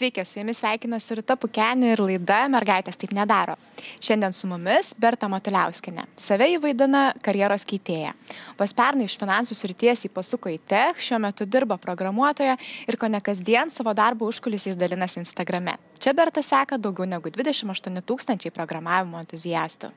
Sveiki, 0.00 0.24
su 0.24 0.38
jumis 0.38 0.56
sveikinasi 0.62 1.18
Rita 1.18 1.34
Pukenė 1.36 1.90
ir 1.92 2.00
laida 2.00 2.38
Mergaitės 2.48 2.96
taip 2.96 3.10
nedaro. 3.12 3.58
Šiandien 4.00 4.32
su 4.32 4.48
mumis 4.48 4.94
Berta 4.96 5.28
Matuliauskinė. 5.28 6.06
Save 6.16 6.46
įvaidina 6.54 7.02
karjeros 7.20 7.66
keitėja. 7.68 8.14
Vos 8.56 8.72
pernai 8.72 9.04
iš 9.04 9.18
finansų 9.20 9.58
srities 9.58 10.06
į 10.08 10.10
pasuko 10.14 10.48
į 10.48 10.56
tech, 10.72 11.02
šiuo 11.04 11.18
metu 11.20 11.44
dirba 11.44 11.76
programuotoja 11.76 12.54
ir 12.88 12.96
ko 12.96 13.10
ne 13.12 13.20
kasdien 13.20 13.68
savo 13.68 13.92
darbo 13.92 14.24
užkulisiais 14.32 14.78
dalinasi 14.80 15.20
Instagrame. 15.20 15.74
Čia 16.00 16.14
Berta 16.16 16.40
seka 16.40 16.78
daugiau 16.80 17.04
negu 17.04 17.28
28 17.28 18.00
tūkstančiai 18.00 18.54
programavimo 18.56 19.20
entuziastų. 19.20 19.92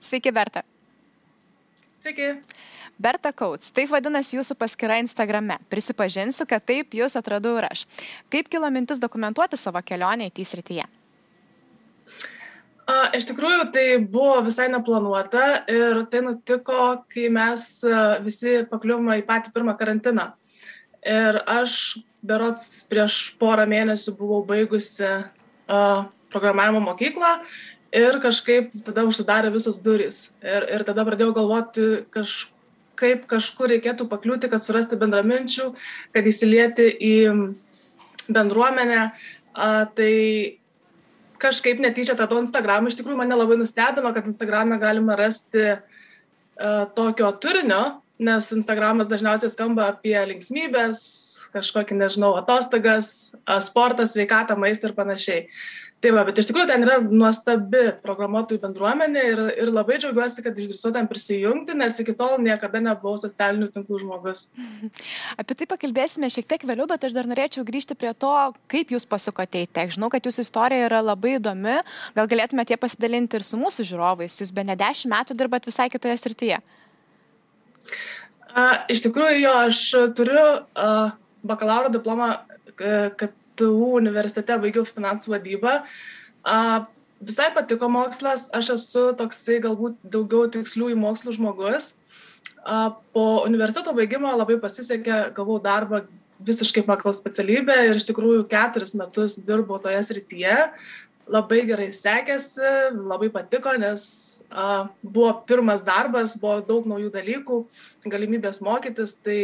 Sveiki, 0.00 0.32
Berta. 0.32 0.64
Sveiki. 2.06 2.36
Berta 3.02 3.32
Kauts, 3.34 3.72
taip 3.74 3.90
vadinasi 3.90 4.36
jūsų 4.36 4.54
paskyra 4.60 5.00
Instagrame. 5.02 5.56
Prisipažinsiu, 5.66 6.44
kad 6.46 6.62
taip 6.62 6.94
jūs 6.94 7.18
atradau 7.18 7.56
ir 7.58 7.66
aš. 7.66 7.82
Kaip 8.30 8.46
kilo 8.52 8.68
mintis 8.70 9.02
dokumentuoti 9.02 9.58
savo 9.58 9.82
kelionę 9.82 10.28
į 10.30 10.34
tį 10.36 10.46
srityje? 10.46 10.86
A, 12.86 12.94
iš 13.18 13.26
tikrųjų, 13.26 13.66
tai 13.74 13.84
buvo 13.98 14.38
visai 14.46 14.68
neplanuota 14.70 15.64
ir 15.66 16.04
tai 16.12 16.22
nutiko, 16.28 17.02
kai 17.10 17.26
mes 17.26 17.66
visi 18.22 18.60
pakliuvome 18.70 19.18
į 19.18 19.26
patį 19.26 19.50
pirmą 19.56 19.74
karantiną. 19.74 20.30
Ir 21.02 21.42
aš 21.42 21.96
berots 22.22 22.84
prieš 22.86 23.32
porą 23.42 23.66
mėnesių 23.66 24.14
buvau 24.20 24.44
baigusi 24.46 25.10
a, 25.10 26.06
programavimo 26.30 26.86
mokyklą 26.86 27.40
ir 27.96 28.20
kažkaip 28.22 28.74
tada 28.86 29.06
užsidarė 29.08 29.50
visos 29.54 29.80
durys. 29.82 30.28
Ir, 30.44 30.68
ir 30.76 30.84
tada 30.88 31.06
pradėjau 31.08 31.32
galvoti 31.36 31.88
kažkaip 32.14 32.54
kaip 32.96 33.26
kažkur 33.30 33.70
reikėtų 33.74 34.08
pakliūti, 34.10 34.50
kad 34.52 34.64
surasti 34.64 34.98
bendraminčių, 35.00 35.70
kad 36.16 36.28
įsilieti 36.28 36.88
į 36.96 37.16
bendruomenę. 38.32 39.02
A, 39.56 39.68
tai 39.96 40.58
kažkaip 41.40 41.80
netyčia 41.82 42.16
tada 42.16 42.40
Instagram 42.40 42.88
iš 42.88 42.98
tikrųjų 42.98 43.20
mane 43.20 43.36
labai 43.36 43.58
nustebino, 43.60 44.12
kad 44.16 44.28
Instagram'e 44.28 44.80
galima 44.80 45.16
rasti 45.18 45.64
a, 45.72 45.78
tokio 46.96 47.30
turinio, 47.40 48.00
nes 48.16 48.50
Instagramas 48.56 49.08
dažniausiai 49.10 49.52
skamba 49.52 49.90
apie 49.92 50.16
linksmybės, 50.32 51.00
kažkokį, 51.56 51.96
nežinau, 52.00 52.34
atostogas, 52.36 53.32
sportą, 53.64 54.04
sveikatą, 54.08 54.56
maistą 54.60 54.90
ir 54.90 54.96
panašiai 54.96 55.44
tai 56.04 56.12
va 56.12 56.22
bet 56.28 56.38
iš 56.40 56.50
tikrųjų 56.50 56.68
ten 56.68 56.84
yra 56.84 56.96
nuostabi 57.04 57.82
programuotojų 58.02 58.60
bendruomenė 58.62 59.22
ir 59.30 59.40
ir 59.64 59.70
labai 59.72 59.96
džiaugiuosi 60.02 60.44
kad 60.44 60.58
išdrįsau 60.60 60.92
ten 60.94 61.08
prisijungti 61.08 61.76
nes 61.78 61.96
iki 62.02 62.14
tol 62.18 62.36
niekada 62.42 62.82
nebuvau 62.84 63.16
socialinių 63.20 63.70
tinklų 63.72 64.02
žmogus. 64.02 64.46
Apie 65.40 65.56
tai 65.56 65.68
pakalbėsime 65.70 66.28
šiek 66.32 66.48
tiek 66.50 66.66
vėliau 66.68 66.88
bet 66.90 67.06
aš 67.08 67.16
dar 67.16 67.28
norėčiau 67.30 67.64
grįžti 67.68 67.96
prie 67.98 68.12
to 68.12 68.32
kaip 68.72 68.92
jūs 68.92 69.08
pasukote 69.08 69.64
į 69.64 69.70
tech. 69.72 69.94
Žinau 69.96 70.10
kad 70.12 70.28
jūsų 70.28 70.44
istorija 70.44 70.90
yra 70.90 71.00
labai 71.04 71.38
įdomi. 71.38 71.78
Gal 72.18 72.30
galėtumėte 72.30 72.76
ją 72.76 72.80
pasidalinti 72.82 73.40
ir 73.40 73.46
su 73.46 73.60
mūsų 73.60 73.88
žiūrovais? 73.88 74.36
Jūs 74.42 74.52
bene 74.54 74.76
dešimt 74.76 75.14
metų 75.14 75.38
dirbat 75.38 75.68
visai 75.68 75.88
kitoje 75.92 76.18
srityje. 76.20 76.60
A, 78.56 78.84
iš 78.92 79.02
tikrųjų 79.04 79.40
jo 79.40 79.56
aš 79.64 79.82
turiu 80.16 80.44
a, 80.76 80.92
bakalauro 81.46 81.92
diplomą 81.92 82.34
kad 82.76 83.32
tu 83.58 83.70
universitete 83.96 84.58
baigiau 84.62 84.84
finansų 84.88 85.34
vadybą. 85.36 85.78
Visai 87.26 87.48
patiko 87.54 87.88
mokslas, 87.88 88.50
aš 88.52 88.74
esu 88.74 89.06
toksai 89.16 89.56
galbūt 89.64 89.96
daugiau 90.12 90.50
tiksliųjų 90.52 90.98
mokslų 91.00 91.38
žmogus. 91.38 91.94
Po 93.16 93.24
universiteto 93.46 93.94
baigimo 93.96 94.34
labai 94.36 94.58
pasisekė, 94.60 95.30
gavau 95.36 95.56
darbą 95.62 96.04
visiškai 96.44 96.84
pagal 96.84 97.14
specialybę 97.16 97.76
ir 97.86 97.96
iš 97.96 98.04
tikrųjų 98.10 98.44
keturis 98.50 98.94
metus 98.98 99.38
dirbau 99.40 99.78
toje 99.82 100.02
srityje. 100.04 100.56
Labai 101.26 101.64
gerai 101.66 101.88
sekėsi, 101.96 102.68
labai 102.94 103.32
patiko, 103.34 103.72
nes 103.80 104.04
a, 104.46 104.86
buvo 105.02 105.32
pirmas 105.48 105.82
darbas, 105.82 106.36
buvo 106.38 106.60
daug 106.62 106.84
naujų 106.86 107.10
dalykų, 107.16 107.56
galimybės 108.06 108.60
mokytis, 108.62 109.16
tai 109.26 109.40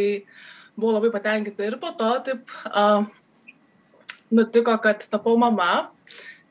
buvau 0.77 0.93
labai 0.95 1.11
patenkinta 1.11 1.67
ir 1.67 1.81
po 1.83 1.91
to 1.99 2.13
taip 2.29 2.55
a, 2.71 3.03
nutiko, 4.33 4.75
kad 4.83 5.05
tapau 5.13 5.37
mama 5.41 5.91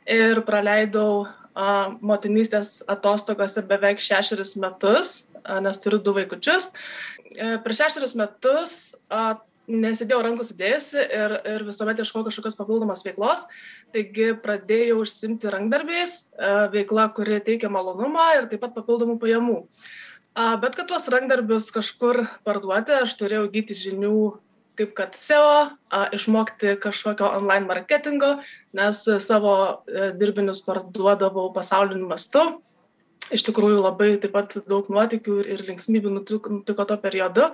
ir 0.10 0.42
praleidau 0.48 1.28
a, 1.54 1.94
motinystės 2.02 2.80
atostogose 2.90 3.64
beveik 3.68 4.02
šešerius 4.02 4.56
metus, 4.62 5.14
a, 5.44 5.60
nes 5.64 5.80
turiu 5.82 6.02
du 6.02 6.16
vaikučius. 6.18 6.72
E, 7.32 7.56
prieš 7.64 7.86
šešerius 7.86 8.18
metus 8.20 8.76
a, 9.10 9.40
nesidėjau 9.72 10.22
rankų 10.26 10.46
sudėjusi 10.48 11.00
ir, 11.00 11.36
ir 11.48 11.66
visuomet 11.68 12.02
ieškojau 12.02 12.28
kažkokios 12.28 12.58
papildomos 12.58 13.06
veiklos, 13.06 13.46
taigi 13.96 14.32
pradėjau 14.44 15.02
užsimti 15.06 15.52
rankdarbiais, 15.54 16.16
a, 16.36 16.70
veikla, 16.74 17.10
kuri 17.18 17.42
teikia 17.46 17.72
malonumą 17.72 18.32
ir 18.40 18.50
taip 18.52 18.64
pat 18.66 18.78
papildomų 18.78 19.20
pajamų. 19.22 19.60
Bet 20.32 20.78
kad 20.78 20.88
tuos 20.88 21.10
rankdarbius 21.12 21.66
kažkur 21.76 22.22
parduoti, 22.48 22.94
aš 23.04 23.18
turėjau 23.20 23.50
gyti 23.52 23.76
žinių 23.76 24.16
kaip 24.82 24.96
kad 24.98 25.16
SEO, 25.18 25.70
išmokti 26.18 26.76
kažkokio 26.82 27.30
online 27.38 27.70
marketingo, 27.70 28.34
nes 28.78 29.06
savo 29.24 29.56
e, 29.86 30.12
dirbinius 30.18 30.64
parduodavau 30.66 31.52
pasauliniu 31.56 32.10
mastu. 32.10 32.44
Iš 33.32 33.46
tikrųjų 33.48 33.80
labai 33.80 34.16
taip 34.20 34.34
pat 34.36 34.58
daug 34.68 34.90
nuotikių 34.92 35.38
ir 35.46 35.64
linksmybių 35.70 36.18
nutiko, 36.18 36.86
to 36.88 36.98
periodu. 37.00 37.52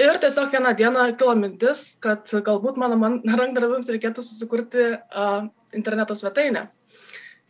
Ir 0.00 0.16
tiesiog 0.18 0.50
vieną 0.54 0.72
dieną 0.78 1.06
kilo 1.20 1.36
mintis, 1.36 1.94
kad 2.00 2.24
galbūt 2.26 2.80
mano 2.80 2.98
rankdarbiams 3.40 3.90
reikėtų 3.92 4.24
susikurti 4.24 4.94
uh, 4.96 5.46
interneto 5.76 6.16
svetainę. 6.16 6.70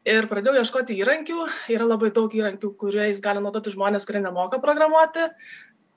Ir 0.08 0.26
pradėjau 0.30 0.62
ieškoti 0.62 0.96
įrankių. 0.96 1.46
Yra 1.72 1.86
labai 1.86 2.08
daug 2.16 2.32
įrankių, 2.32 2.72
kuriais 2.80 3.20
gali 3.20 3.42
naudoti 3.44 3.72
žmonės, 3.74 4.06
kurie 4.08 4.22
nemoka 4.24 4.56
programuoti. 4.62 5.28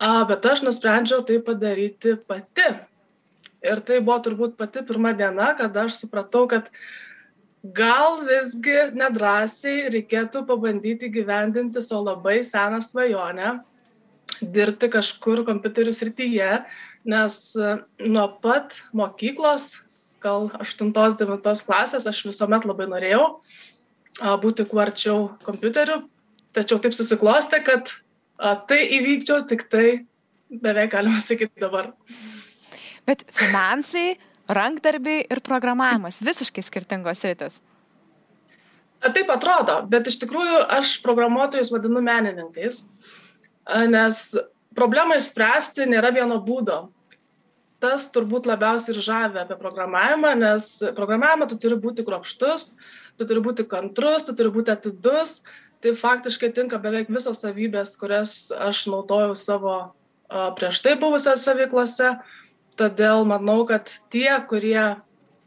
A, 0.01 0.23
bet 0.27 0.45
aš 0.45 0.63
nusprendžiau 0.65 1.23
tai 1.25 1.39
padaryti 1.43 2.17
pati. 2.27 2.67
Ir 3.63 3.79
tai 3.85 4.01
buvo 4.03 4.19
turbūt 4.25 4.57
pati 4.59 4.83
pirma 4.83 5.13
diena, 5.15 5.53
kada 5.55 5.85
aš 5.87 6.01
supratau, 6.01 6.47
kad 6.51 6.67
gal 7.63 8.19
visgi 8.27 8.89
nedrasiai 8.91 9.87
reikėtų 9.93 10.43
pabandyti 10.49 11.07
gyvendinti 11.13 11.81
savo 11.81 12.09
labai 12.09 12.41
seną 12.43 12.81
svajonę, 12.83 13.61
dirbti 14.43 14.89
kažkur 14.91 15.45
kompiuterių 15.47 15.93
srityje, 15.95 16.49
nes 17.07 17.39
nuo 18.03 18.27
pat 18.43 18.75
mokyklos, 18.91 19.83
gal 20.23 20.49
8-9 20.59 21.63
klasės, 21.67 22.07
aš 22.07 22.25
visuomet 22.27 22.67
labai 22.67 22.89
norėjau 22.91 23.23
būti 24.43 24.65
kuo 24.67 24.83
arčiau 24.83 25.19
kompiuterių, 25.47 26.01
tačiau 26.55 26.79
taip 26.83 26.95
susiklosti, 26.95 27.63
kad 27.65 27.95
tai 28.39 28.79
įvykdžiau 28.99 29.43
tik 29.49 29.67
tai 29.71 30.05
beveik 30.49 30.93
galima 30.93 31.21
sakyti 31.23 31.61
dabar. 31.61 31.91
Bet 33.07 33.25
finansai, 33.33 34.15
rankdarbiai 34.47 35.25
ir 35.31 35.41
programavimas- 35.43 36.21
visiškai 36.29 36.63
skirtingos 36.63 37.23
rytis. 37.23 37.61
Taip 39.03 39.29
atrodo, 39.29 39.81
bet 39.89 40.07
iš 40.07 40.19
tikrųjų 40.21 40.63
aš 40.69 41.01
programuotojus 41.03 41.71
vadinu 41.73 41.99
menininkais, 41.99 42.83
nes 43.91 44.35
problemą 44.75 45.17
išspręsti 45.19 45.87
nėra 45.91 46.13
vieno 46.15 46.39
būdo. 46.39 46.89
Tas 47.83 48.07
turbūt 48.15 48.47
labiausiai 48.47 48.95
ir 48.95 49.01
žavė 49.03 49.41
apie 49.41 49.57
programavimą, 49.59 50.37
nes 50.39 50.83
programavimą 50.95 51.49
tu 51.49 51.57
turi 51.59 51.75
būti 51.75 52.05
kropštus, 52.07 52.71
tu 53.17 53.25
turi 53.25 53.43
būti 53.43 53.67
kantrus, 53.67 54.23
tu 54.23 54.31
turi 54.31 54.53
būti 54.55 54.71
atidus, 54.71 55.41
tai 55.83 55.93
faktiškai 55.99 56.53
tinka 56.55 56.79
beveik 56.81 57.11
visos 57.11 57.41
savybės, 57.43 57.97
kurias 57.99 58.47
aš 58.55 58.85
naudojau 58.91 59.35
savo 59.35 59.75
prieš 60.57 60.81
tai 60.85 60.95
buvusiose 60.99 61.55
veiklose. 61.59 62.13
Todėl 62.79 63.27
manau, 63.29 63.59
kad 63.69 63.91
tie, 64.09 64.31
kurie 64.49 64.95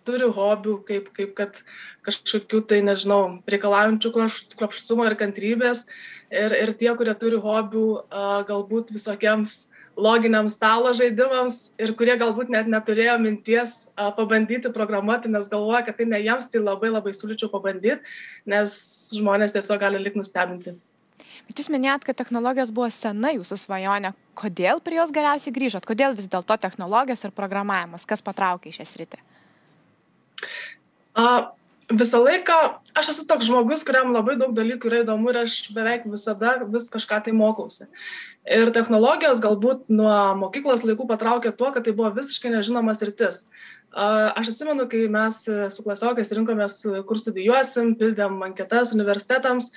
turi 0.07 0.29
hobių, 0.31 0.77
kaip, 0.87 1.09
kaip 1.17 1.33
kad 1.39 1.63
kažkokių 2.07 2.61
tai, 2.71 2.83
nežinau, 2.87 3.41
reikalaujančių 3.51 4.13
kropštumo 4.61 5.09
ir 5.09 5.17
kantrybės, 5.19 5.89
ir, 6.31 6.55
ir 6.55 6.71
tie, 6.79 6.93
kurie 6.95 7.17
turi 7.19 7.41
hobių 7.43 7.87
galbūt 8.47 8.93
visokiems 8.95 9.65
loginiams 9.97 10.57
stalo 10.57 10.93
žaidimams 10.97 11.73
ir 11.81 11.95
kurie 11.99 12.17
galbūt 12.21 12.51
net 12.53 12.69
neturėjo 12.71 13.17
minties 13.23 13.77
pabandyti 13.97 14.73
programuoti, 14.75 15.31
nes 15.33 15.49
galvoja, 15.53 15.85
kad 15.87 15.99
tai 15.99 16.09
ne 16.11 16.21
jiems, 16.21 16.51
tai 16.53 16.61
labai 16.61 16.93
labai 16.93 17.15
siūlyčiau 17.17 17.51
pabandyti, 17.53 18.03
nes 18.49 18.77
žmonės 19.17 19.57
tiesiog 19.57 19.81
gali 19.81 20.03
lik 20.03 20.19
nustebinti. 20.19 20.77
Bet 21.47 21.61
jūs 21.61 21.71
minėjot, 21.71 22.05
kad 22.07 22.19
technologijos 22.19 22.73
buvo 22.75 22.89
sena 22.91 23.31
jūsų 23.37 23.59
svajonė. 23.63 24.13
Kodėl 24.37 24.83
prie 24.85 24.99
jos 24.99 25.13
galiausiai 25.15 25.55
grįžot? 25.55 25.87
Kodėl 25.87 26.17
vis 26.19 26.27
dėlto 26.31 26.57
technologijos 26.59 27.23
ir 27.25 27.35
programavimas? 27.37 28.05
Kas 28.09 28.25
patraukė 28.25 28.73
į 28.73 28.81
šią 28.81 28.87
sritį? 28.91 29.21
A, 31.17 31.53
visą 31.93 32.23
laiką 32.25 32.57
aš 32.97 33.13
esu 33.13 33.27
toks 33.29 33.47
žmogus, 33.47 33.85
kuriam 33.87 34.11
labai 34.15 34.37
daug 34.41 34.55
dalykų 34.57 34.91
yra 34.91 35.03
įdomu 35.05 35.31
ir 35.31 35.43
aš 35.45 35.59
beveik 35.77 36.07
visada 36.11 36.57
vis 36.65 36.89
kažką 36.93 37.21
tai 37.27 37.35
mokausi. 37.37 37.87
Ir 38.47 38.71
technologijos 38.75 39.43
galbūt 39.43 39.89
nuo 39.91 40.17
mokyklos 40.39 40.85
laikų 40.87 41.09
patraukė 41.11 41.55
tuo, 41.57 41.73
kad 41.75 41.87
tai 41.87 41.95
buvo 41.97 42.13
visiškai 42.15 42.53
nežinomas 42.55 43.03
rytis. 43.07 43.45
Aš 43.97 44.53
atsimenu, 44.53 44.89
kai 44.91 45.07
mes 45.11 45.39
su 45.47 45.85
klasiokais 45.87 46.35
rinkomės, 46.37 46.83
kur 47.09 47.21
studijuosim, 47.21 47.95
pildėm 47.99 48.43
anketas 48.45 48.93
universitetams 48.95 49.71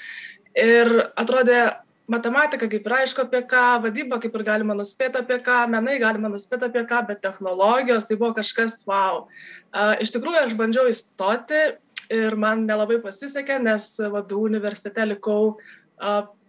ir 0.58 0.92
atrodė, 1.20 1.62
matematika 2.10 2.68
kaip 2.70 2.88
ir 2.88 2.96
aišku 3.04 3.22
apie 3.24 3.44
ką, 3.48 3.66
vadyba 3.86 4.18
kaip 4.22 4.34
ir 4.36 4.44
galima 4.48 4.76
nuspėti 4.78 5.22
apie 5.22 5.38
ką, 5.46 5.60
menai 5.70 6.00
galima 6.02 6.32
nuspėti 6.34 6.66
apie 6.68 6.84
ką, 6.90 7.04
bet 7.10 7.22
technologijos 7.22 8.10
tai 8.10 8.18
buvo 8.18 8.34
kažkas 8.40 8.82
wow. 8.90 9.28
Iš 10.02 10.14
tikrųjų, 10.16 10.48
aš 10.48 10.58
bandžiau 10.58 10.90
įstoti 10.90 11.62
ir 12.10 12.36
man 12.40 12.66
nelabai 12.68 13.00
pasisekė, 13.04 13.60
nes 13.64 13.92
vadų 14.12 14.46
universitete 14.50 15.06
likau 15.12 15.58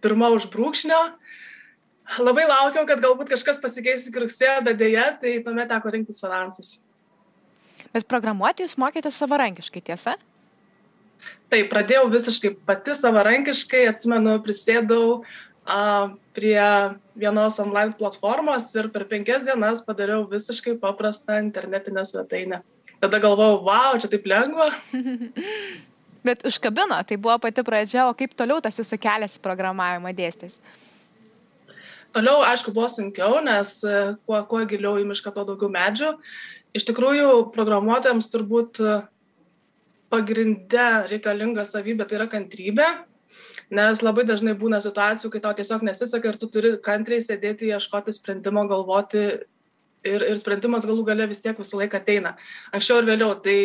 pirmą 0.03 0.31
už 0.37 0.47
brūkšnio. 0.53 1.01
Labai 2.19 2.43
laukiau, 2.49 2.83
kad 2.89 2.99
galbūt 3.03 3.29
kažkas 3.31 3.61
pasikeis 3.61 4.09
iki 4.09 4.23
rugsėjo, 4.23 4.57
bet 4.65 4.79
dėja, 4.81 5.11
tai 5.21 5.37
tuomet 5.45 5.69
teko 5.71 5.93
rinktis 5.93 6.19
finansus. 6.19 6.81
Bet 7.93 8.07
programuoti 8.09 8.65
jūs 8.65 8.75
mokėte 8.79 9.11
savarankiškai, 9.13 9.83
tiesa? 9.91 10.17
Taip, 11.51 11.69
pradėjau 11.71 12.09
visiškai 12.11 12.53
pati 12.67 12.95
savarankiškai, 12.97 13.85
atsimenu, 13.91 14.37
prisėdau 14.43 15.21
a, 15.67 16.11
prie 16.35 16.59
vienos 17.19 17.59
online 17.61 17.95
platformos 17.99 18.69
ir 18.75 18.89
per 18.93 19.05
penkias 19.11 19.43
dienas 19.47 19.83
padariau 19.85 20.23
visiškai 20.31 20.77
paprastą 20.81 21.41
internetinę 21.43 22.05
svetainę. 22.07 22.61
Tada 23.01 23.17
galvojau, 23.17 23.63
wow, 23.65 23.97
čia 23.97 24.11
taip 24.11 24.27
lengva. 24.29 24.69
Bet 26.27 26.45
užkabino, 26.45 26.99
tai 27.07 27.17
buvo 27.17 27.39
pati 27.41 27.63
pradžia, 27.65 28.05
o 28.05 28.13
kaip 28.17 28.35
toliau 28.37 28.61
tas 28.61 28.77
jūsų 28.77 28.99
kelias 29.01 29.39
į 29.39 29.41
programavimą 29.41 30.11
dėstys? 30.13 30.59
Toliau, 32.13 32.43
aišku, 32.45 32.73
buvo 32.75 32.85
sunkiau, 32.91 33.39
nes 33.41 33.79
e, 33.87 33.95
kuo, 34.27 34.37
kuo 34.45 34.61
giliau 34.69 34.99
į 35.01 35.07
mišką, 35.09 35.31
tuo 35.33 35.47
daugiau 35.47 35.71
medžių. 35.73 36.11
Iš 36.77 36.85
tikrųjų, 36.91 37.31
programuotojams 37.55 38.29
turbūt 38.29 38.83
pagrindė 40.11 41.07
reikalinga 41.09 41.65
savybė 41.65 42.05
tai 42.07 42.19
yra 42.19 42.27
kantrybė, 42.29 42.89
nes 43.73 44.03
labai 44.03 44.27
dažnai 44.27 44.53
būna 44.59 44.81
situacijų, 44.83 45.31
kai 45.31 45.41
tau 45.43 45.55
tiesiog 45.57 45.85
nesiseka 45.87 46.33
ir 46.33 46.39
tu 46.39 46.51
turi 46.51 46.75
kantriai 46.83 47.23
sėdėti, 47.23 47.71
ieškoti 47.71 48.13
sprendimo, 48.15 48.65
galvoti 48.69 49.23
ir, 50.07 50.25
ir 50.25 50.37
sprendimas 50.41 50.85
galų 50.87 51.05
gale 51.07 51.27
vis 51.29 51.41
tiek 51.43 51.57
visą 51.59 51.79
laiką 51.81 52.01
ateina. 52.01 52.35
Anksčiau 52.75 53.01
ir 53.01 53.09
vėliau. 53.11 53.33
Tai 53.43 53.57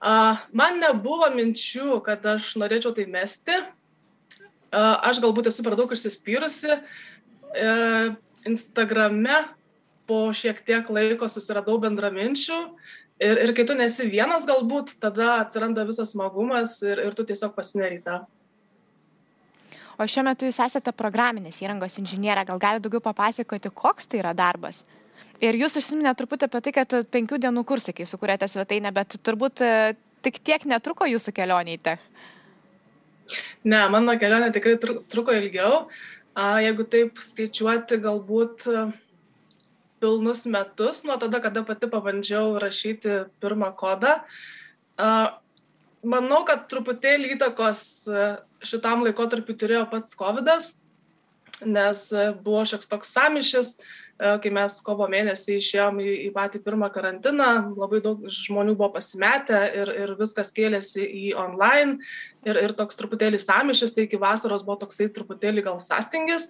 a, 0.00 0.14
man 0.52 0.80
nebuvo 0.82 1.28
minčių, 1.34 2.00
kad 2.06 2.24
aš 2.36 2.54
norėčiau 2.60 2.94
tai 2.96 3.08
mesti. 3.10 3.58
A, 4.70 4.82
aš 5.10 5.22
galbūt 5.24 5.50
esu 5.52 5.66
per 5.66 5.78
daug 5.78 5.92
išsispyrusi. 5.94 6.78
E, 7.56 7.68
Instagrame 8.48 9.42
po 10.08 10.28
šiek 10.32 10.60
tiek 10.64 10.88
laiko 10.92 11.28
susiradau 11.28 11.76
bendraminčių 11.82 12.58
ir, 13.20 13.40
ir 13.44 13.52
kai 13.56 13.66
tu 13.68 13.76
nesi 13.76 14.08
vienas 14.08 14.46
galbūt, 14.48 14.94
tada 15.02 15.38
atsiranda 15.42 15.84
visas 15.88 16.14
smagumas 16.14 16.78
ir, 16.86 17.02
ir 17.02 17.16
tu 17.16 17.26
tiesiog 17.28 17.52
pasineryta. 17.56 18.22
O 19.98 20.06
šiuo 20.06 20.22
metu 20.28 20.46
jūs 20.46 20.60
esate 20.62 20.94
programinės 20.94 21.58
įrangos 21.58 21.98
inžinierė, 21.98 22.44
gal 22.46 22.60
galite 22.62 22.84
daugiau 22.86 23.02
papasakoti, 23.02 23.72
koks 23.74 24.06
tai 24.06 24.20
yra 24.22 24.30
darbas? 24.36 24.84
Ir 25.44 25.54
jūs 25.54 25.78
užsiminėte 25.78 26.18
truputį 26.18 26.48
apie 26.48 26.60
tai, 26.66 26.74
kad 26.74 26.94
penkių 27.14 27.38
dienų 27.44 27.62
kursai, 27.66 27.94
kai 27.94 28.08
sukūrėte 28.10 28.48
svetainę, 28.50 28.90
bet 28.94 29.20
turbūt 29.22 29.62
e, 29.62 29.72
tik 30.26 30.40
tiek 30.42 30.64
netruko 30.66 31.06
jūsų 31.06 31.34
kelionė 31.36 31.76
į 31.76 31.82
tech. 31.86 32.06
Ne, 33.62 33.84
mano 33.92 34.16
kelionė 34.18 34.48
tikrai 34.54 34.78
truko 34.80 35.36
ilgiau. 35.36 35.84
Jeigu 36.38 36.86
taip 36.90 37.18
skaičiuoti, 37.22 37.98
galbūt 38.02 38.66
pilnus 39.98 40.44
metus 40.46 41.02
nuo 41.06 41.18
tada, 41.18 41.40
kada 41.42 41.64
pati 41.66 41.88
pabandžiau 41.90 42.54
rašyti 42.62 43.24
pirmą 43.42 43.72
kodą. 43.78 44.20
Manau, 46.08 46.44
kad 46.46 46.68
truputėlį 46.70 47.34
įtakos 47.34 47.80
šitam 48.66 49.02
laikotarpiu 49.06 49.58
turėjo 49.58 49.84
pats 49.90 50.14
COVID, 50.18 50.50
nes 51.66 52.04
buvo 52.44 52.66
šioks 52.68 52.90
toks 52.90 53.14
samišis, 53.16 53.76
kai 54.18 54.50
mes 54.50 54.74
kovo 54.82 55.06
mėnesį 55.10 55.58
išėjom 55.60 56.00
į, 56.02 56.12
į 56.26 56.30
patį 56.34 56.60
pirmą 56.64 56.88
karantiną, 56.90 57.48
labai 57.78 58.00
daug 58.02 58.24
žmonių 58.34 58.74
buvo 58.74 58.90
pasimetę 58.96 59.60
ir, 59.78 59.92
ir 59.94 60.14
viskas 60.18 60.50
kėlėsi 60.54 61.04
į 61.06 61.28
online 61.38 62.00
ir, 62.48 62.58
ir 62.58 62.74
toks 62.78 62.98
truputėlį 62.98 63.38
samišis, 63.42 63.94
tai 63.94 64.08
iki 64.08 64.18
vasaros 64.18 64.64
buvo 64.66 64.80
toksai 64.82 65.06
truputėlį 65.14 65.62
gal 65.68 65.78
sastingis, 65.82 66.48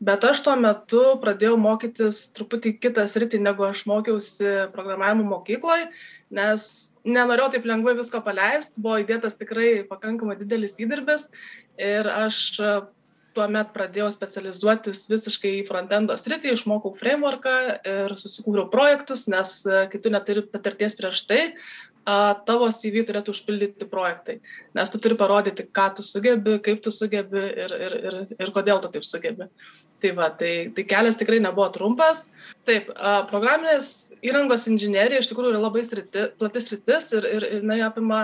bet 0.00 0.24
aš 0.24 0.40
tuo 0.46 0.54
metu 0.60 1.02
pradėjau 1.20 1.58
mokytis 1.60 2.22
truputį 2.36 2.78
kitą 2.80 3.04
sritį, 3.10 3.42
negu 3.44 3.68
aš 3.68 3.84
mokiausi 3.90 4.70
programavimo 4.72 5.28
mokykloje, 5.34 5.90
nes 6.32 6.64
nenorėjau 7.04 7.50
taip 7.52 7.68
lengvai 7.68 7.98
visko 7.98 8.22
paleisti, 8.24 8.80
buvo 8.80 8.96
įdėtas 9.02 9.36
tikrai 9.36 9.82
pakankamai 9.90 10.38
didelis 10.40 10.78
įdirbis 10.80 11.28
ir 11.76 12.08
aš 12.08 12.40
tuomet 13.40 13.72
pradėjau 13.74 14.10
specializuotis 14.12 15.06
visiškai 15.10 15.56
į 15.58 15.66
frontendo 15.68 16.16
sritį, 16.20 16.54
išmokau 16.54 16.92
frameworką 17.00 17.56
ir 17.88 18.16
susikūriau 18.20 18.68
projektus, 18.72 19.26
nes 19.32 19.60
e, 19.64 19.86
kai 19.92 20.02
tu 20.04 20.12
neturi 20.12 20.44
patirties 20.44 20.98
prieš 20.98 21.24
tai, 21.30 21.42
tavo 22.48 22.68
CV 22.72 23.04
turėtų 23.06 23.34
užpildyti 23.34 23.86
projektai, 23.90 24.38
nes 24.74 24.90
tu 24.90 24.98
turi 25.02 25.16
parodyti, 25.20 25.66
ką 25.68 25.90
tu 25.96 26.02
sugebi, 26.02 26.56
kaip 26.64 26.80
tu 26.82 26.90
sugebi 26.90 27.42
ir, 27.44 27.74
ir, 27.76 27.96
ir, 28.00 28.16
ir 28.40 28.52
kodėl 28.54 28.80
tu 28.80 28.90
taip 28.92 29.04
sugebi. 29.04 29.50
Tai, 30.00 30.12
va, 30.16 30.30
tai, 30.32 30.70
tai 30.72 30.84
kelias 30.88 31.18
tikrai 31.20 31.42
nebuvo 31.44 31.68
trumpas. 31.74 32.24
Taip, 32.64 32.88
programinės 33.28 34.14
įrangos 34.24 34.64
inžinierija 34.70 35.20
iš 35.20 35.28
tikrųjų 35.28 35.52
yra 35.52 35.60
labai 35.60 35.84
sriti, 35.84 36.30
platis 36.40 36.70
rytis 36.72 37.12
ir, 37.18 37.28
ir, 37.28 37.44
ir 37.44 37.60
jinai 37.60 37.82
apima 37.84 38.22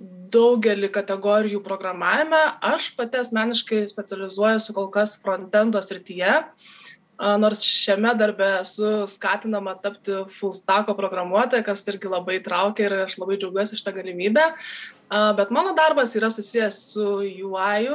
daugelį 0.00 0.88
kategorijų 0.94 1.60
programavime. 1.64 2.40
Aš 2.64 2.90
pati 2.96 3.20
asmeniškai 3.20 3.82
specializuojuosi 3.90 4.74
kol 4.76 4.88
kas 4.92 5.16
frontendo 5.20 5.82
srityje, 5.84 6.38
nors 7.40 7.64
šiame 7.66 8.14
darbe 8.16 8.46
esu 8.62 9.04
skatinama 9.10 9.74
tapti 9.82 10.22
full 10.38 10.54
stacko 10.56 10.94
programuotoja, 10.96 11.64
kas 11.66 11.84
irgi 11.92 12.08
labai 12.08 12.38
traukia 12.44 12.86
ir 12.88 12.96
aš 13.04 13.18
labai 13.20 13.36
džiaugiuosi 13.36 13.80
šitą 13.80 13.92
galimybę. 13.98 14.46
Bet 15.36 15.52
mano 15.52 15.74
darbas 15.76 16.14
yra 16.16 16.30
susijęs 16.32 16.78
su 16.94 17.06
UI, 17.20 17.90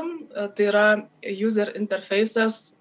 tai 0.57 0.69
yra 0.69 0.87
user 1.25 1.73
interfaces 1.79 2.75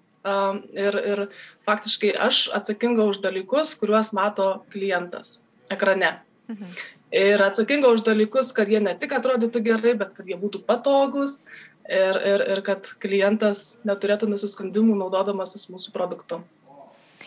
ir, 0.75 0.99
ir 1.13 1.23
faktiškai 1.65 2.13
aš 2.27 2.49
atsakinga 2.53 3.07
už 3.09 3.23
dalykus, 3.25 3.73
kuriuos 3.79 4.13
mato 4.13 4.51
klientas 4.73 5.39
ekrane. 5.73 6.19
Mhm 6.51 6.94
ir 7.15 7.41
atsakinga 7.41 7.93
už 7.95 8.03
dalykus, 8.03 8.51
kad 8.55 8.69
jie 8.69 8.81
ne 8.83 8.95
tik 8.99 9.15
atrodytų 9.15 9.61
gerai, 9.63 9.95
bet 9.99 10.11
kad 10.17 10.27
jie 10.27 10.35
būtų 10.39 10.65
patogus 10.67 11.39
ir, 11.87 12.19
ir, 12.19 12.43
ir 12.55 12.61
kad 12.65 12.91
klientas 13.01 13.79
neturėtų 13.87 14.29
nusiskundimų 14.33 14.97
naudodamasis 14.99 15.69
mūsų 15.71 15.95
produktu. 15.95 16.41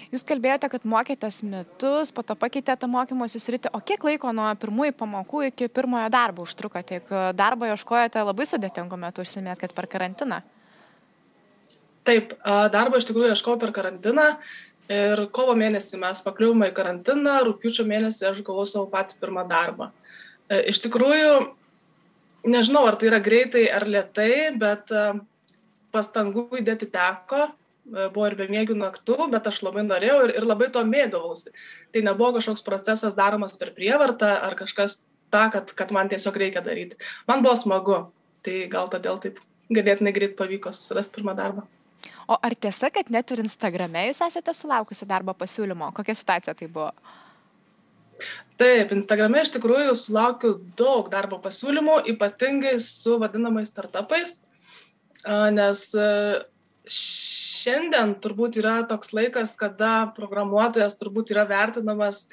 Jūs 0.08 0.24
kalbėjote, 0.24 0.70
kad 0.72 0.84
mokėtės 0.88 1.42
metus, 1.44 2.12
po 2.16 2.22
to 2.24 2.32
pakeitėte 2.38 2.88
mokymosi 2.88 3.40
sritį, 3.42 3.72
o 3.76 3.80
kiek 3.84 4.04
laiko 4.08 4.30
nuo 4.32 4.46
pirmųjų 4.56 4.94
pamokų 4.96 5.42
iki 5.50 5.68
pirmojo 5.68 6.06
darbo 6.12 6.46
užtruko? 6.48 6.80
Tiek 6.80 7.10
darbo 7.36 7.68
ieškojate 7.68 8.22
labai 8.24 8.46
sudėtingų 8.48 9.00
metų, 9.04 9.26
užsimėt, 9.26 9.60
kad 9.60 9.74
per 9.76 9.88
karantiną? 9.92 10.40
Taip, 12.08 12.32
darbo 12.72 12.96
iš 12.96 13.04
tikrųjų 13.10 13.34
ieškojau 13.34 13.60
per 13.60 13.74
karantiną 13.76 14.30
Ir 14.88 15.26
kovo 15.36 15.52
mėnesį 15.58 15.98
mes 16.00 16.22
pakliuvome 16.24 16.70
į 16.70 16.74
karantiną, 16.76 17.34
rūpiučio 17.44 17.84
mėnesį 17.88 18.30
aš 18.30 18.38
gavau 18.46 18.64
savo 18.68 18.86
patį 18.88 19.18
pirmą 19.20 19.44
darbą. 19.48 19.90
E, 20.48 20.62
iš 20.72 20.80
tikrųjų, 20.86 21.32
nežinau, 22.48 22.86
ar 22.88 22.96
tai 22.96 23.10
yra 23.10 23.20
greitai 23.20 23.66
ar 23.68 23.84
lietai, 23.84 24.54
bet 24.56 24.88
e, 24.88 25.04
pastangų 25.92 26.46
įdėti 26.62 26.88
teko, 26.94 27.50
e, 27.50 28.08
buvo 28.14 28.30
ir 28.30 28.38
bemėgių 28.40 28.78
naktų, 28.80 29.18
bet 29.34 29.52
aš 29.52 29.60
labai 29.66 29.84
norėjau 29.84 30.22
ir, 30.24 30.34
ir 30.40 30.48
labai 30.48 30.70
to 30.72 30.80
mėgavausi. 30.88 31.52
Tai 31.92 32.06
nebuvo 32.08 32.38
kažkoks 32.38 32.64
procesas 32.64 33.18
daromas 33.18 33.60
per 33.60 33.74
prievartą 33.76 34.32
ar 34.40 34.56
kažkas 34.56 35.02
tą, 35.28 35.50
kad, 35.52 35.76
kad 35.76 35.92
man 35.92 36.08
tiesiog 36.08 36.40
reikia 36.40 36.64
daryti. 36.64 36.96
Man 37.28 37.44
buvo 37.44 37.58
smagu, 37.60 38.06
tai 38.40 38.64
gal 38.72 38.88
todėl 38.88 39.20
taip 39.20 39.44
ganėtinai 39.68 40.16
greit 40.16 40.38
pavyko 40.40 40.72
susirasti 40.72 41.18
pirmą 41.18 41.36
darbą. 41.36 41.68
O 42.28 42.36
ar 42.36 42.54
tiesa, 42.54 42.90
kad 42.94 43.10
net 43.14 43.30
ir 43.32 43.42
Instagrame 43.44 44.08
jūs 44.08 44.20
esate 44.26 44.54
sulaukusi 44.56 45.08
darbo 45.08 45.34
pasiūlymo? 45.38 45.92
Kokia 45.96 46.16
situacija 46.18 46.56
tai 46.58 46.68
buvo? 46.72 46.90
Taip, 48.58 48.92
Instagrame 48.96 49.44
iš 49.44 49.52
tikrųjų 49.54 49.94
sulaukiu 49.96 50.56
daug 50.78 51.08
darbo 51.12 51.38
pasiūlymų, 51.42 52.00
ypatingai 52.14 52.74
su 52.82 53.14
vadinamais 53.22 53.70
startupais, 53.70 54.40
nes 55.54 55.84
šiandien 56.88 58.16
turbūt 58.22 58.58
yra 58.58 58.80
toks 58.90 59.12
laikas, 59.14 59.54
kada 59.60 60.08
programuotojas 60.16 60.98
turbūt 60.98 61.34
yra 61.34 61.44
vertinamas 61.46 62.24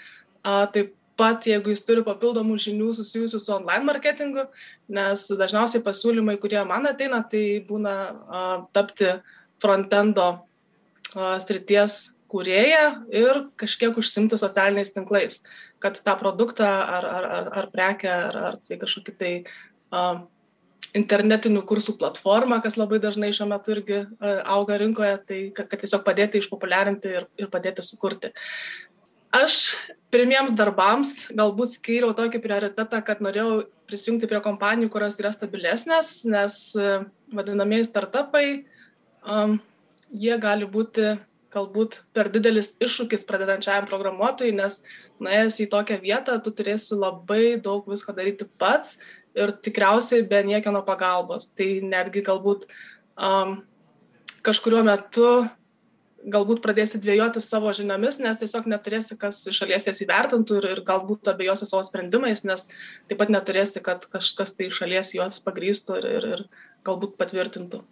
taip 0.74 0.96
pat 1.16 1.46
jeigu 1.48 1.72
jis 1.72 1.84
turi 1.88 2.04
papildomų 2.04 2.58
žinių 2.60 2.90
susijusių 2.98 3.40
su 3.40 3.54
online 3.56 3.88
marketingu, 3.88 4.46
nes 4.92 5.24
dažniausiai 5.40 5.84
pasiūlymai, 5.84 6.36
kurie 6.42 6.60
man 6.68 6.90
ateina, 6.90 7.22
tai 7.24 7.62
būna 7.68 7.96
tapti 8.76 9.14
frontendo 9.64 10.30
srities 11.16 12.16
kūrėja 12.32 12.86
ir 13.14 13.46
kažkiek 13.60 13.98
užsimti 13.98 14.38
socialiniais 14.40 14.94
tinklais, 14.96 15.42
kad 15.84 15.98
tą 16.04 16.16
produktą 16.20 16.68
ar, 16.68 17.06
ar, 17.06 17.28
ar, 17.38 17.52
ar 17.62 17.68
prekę, 17.74 18.10
ar, 18.12 18.40
ar 18.50 18.58
tai 18.66 18.80
kažkokį 18.82 19.16
tai 19.20 19.34
uh, 19.44 20.24
internetinių 20.96 21.64
kursų 21.68 21.98
platformą, 22.02 22.62
kas 22.64 22.80
labai 22.80 23.00
dažnai 23.04 23.32
šiuo 23.36 23.48
metu 23.52 23.76
irgi 23.76 24.02
uh, 24.04 24.42
auga 24.58 24.80
rinkoje, 24.82 25.16
tai 25.30 25.40
kad, 25.56 25.70
kad 25.72 25.84
tiesiog 25.84 26.06
padėti 26.08 26.42
išpopuliarinti 26.42 27.16
ir, 27.20 27.30
ir 27.40 27.52
padėti 27.54 27.86
sukurti. 27.86 28.34
Aš 29.36 29.76
pirmiems 30.14 30.54
darbams 30.56 31.26
galbūt 31.36 31.76
skyriau 31.76 32.14
tokį 32.16 32.40
prioritetą, 32.44 33.02
kad 33.04 33.24
norėjau 33.24 33.66
prisijungti 33.90 34.30
prie 34.32 34.40
kompanijų, 34.42 34.90
kurios 34.94 35.20
yra 35.20 35.34
stabilesnės, 35.36 36.22
nes 36.32 36.62
uh, 36.80 37.04
vadinamieji 37.36 37.92
startupai, 37.92 38.48
um, 39.26 39.58
jie 40.14 40.38
gali 40.42 40.68
būti 40.70 41.16
galbūt 41.56 42.02
per 42.16 42.30
didelis 42.34 42.74
iššūkis 42.84 43.26
pradedančiajam 43.28 43.88
programuotojui, 43.90 44.56
nes 44.56 44.82
nuėjęs 45.24 45.62
į 45.64 45.70
tokią 45.72 46.00
vietą, 46.04 46.40
tu 46.44 46.52
turėsi 46.56 46.98
labai 47.00 47.56
daug 47.64 47.86
visko 47.88 48.16
daryti 48.16 48.48
pats 48.60 48.98
ir 49.36 49.54
tikriausiai 49.66 50.26
be 50.28 50.42
niekieno 50.48 50.82
pagalbos. 50.88 51.48
Tai 51.56 51.68
netgi 51.84 52.26
galbūt 52.26 52.68
um, 53.16 53.62
kažkuriuo 54.46 54.84
metu 54.88 55.30
galbūt 56.26 56.62
pradėsi 56.64 57.00
dvėjoti 57.02 57.42
savo 57.44 57.72
žiniomis, 57.76 58.18
nes 58.24 58.40
tiesiog 58.42 58.68
neturėsi, 58.72 59.18
kas 59.22 59.44
iš 59.50 59.62
šalies 59.62 59.86
jas 59.90 60.02
įvertintų 60.02 60.58
ir, 60.60 60.70
ir 60.74 60.82
galbūt 60.88 61.30
abejosi 61.30 61.68
savo 61.70 61.84
sprendimais, 61.86 62.42
nes 62.48 62.66
taip 63.10 63.20
pat 63.22 63.32
neturėsi, 63.34 63.84
kad 63.86 64.08
kažkas 64.10 64.56
tai 64.58 64.72
iš 64.72 64.82
šalies 64.82 65.14
juos 65.18 65.44
pagrįstų 65.46 66.00
ir, 66.02 66.10
ir, 66.18 66.28
ir 66.34 66.72
galbūt 66.88 67.14
patvirtintų. 67.22 67.84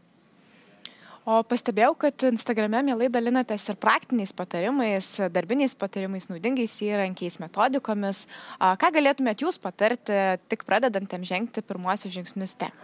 O 1.23 1.37
pastebėjau, 1.47 1.93
kad 1.95 2.25
Instagrame 2.27 2.81
mielai 2.83 3.07
dalinatės 3.07 3.69
ir 3.71 3.77
praktiniais 3.79 4.33
patarimais, 4.35 5.07
darbiniais 5.31 5.71
patarimais, 5.79 6.27
naudingais 6.27 6.73
įrankiais, 6.83 7.37
metodikomis. 7.39 8.25
Ką 8.59 8.89
galėtumėt 8.97 9.45
jūs 9.45 9.55
patarti 9.63 10.17
tik 10.51 10.65
pradedantėm 10.67 11.23
žengti 11.23 11.63
pirmuosius 11.63 12.11
žingsnius 12.17 12.57
ten? 12.59 12.75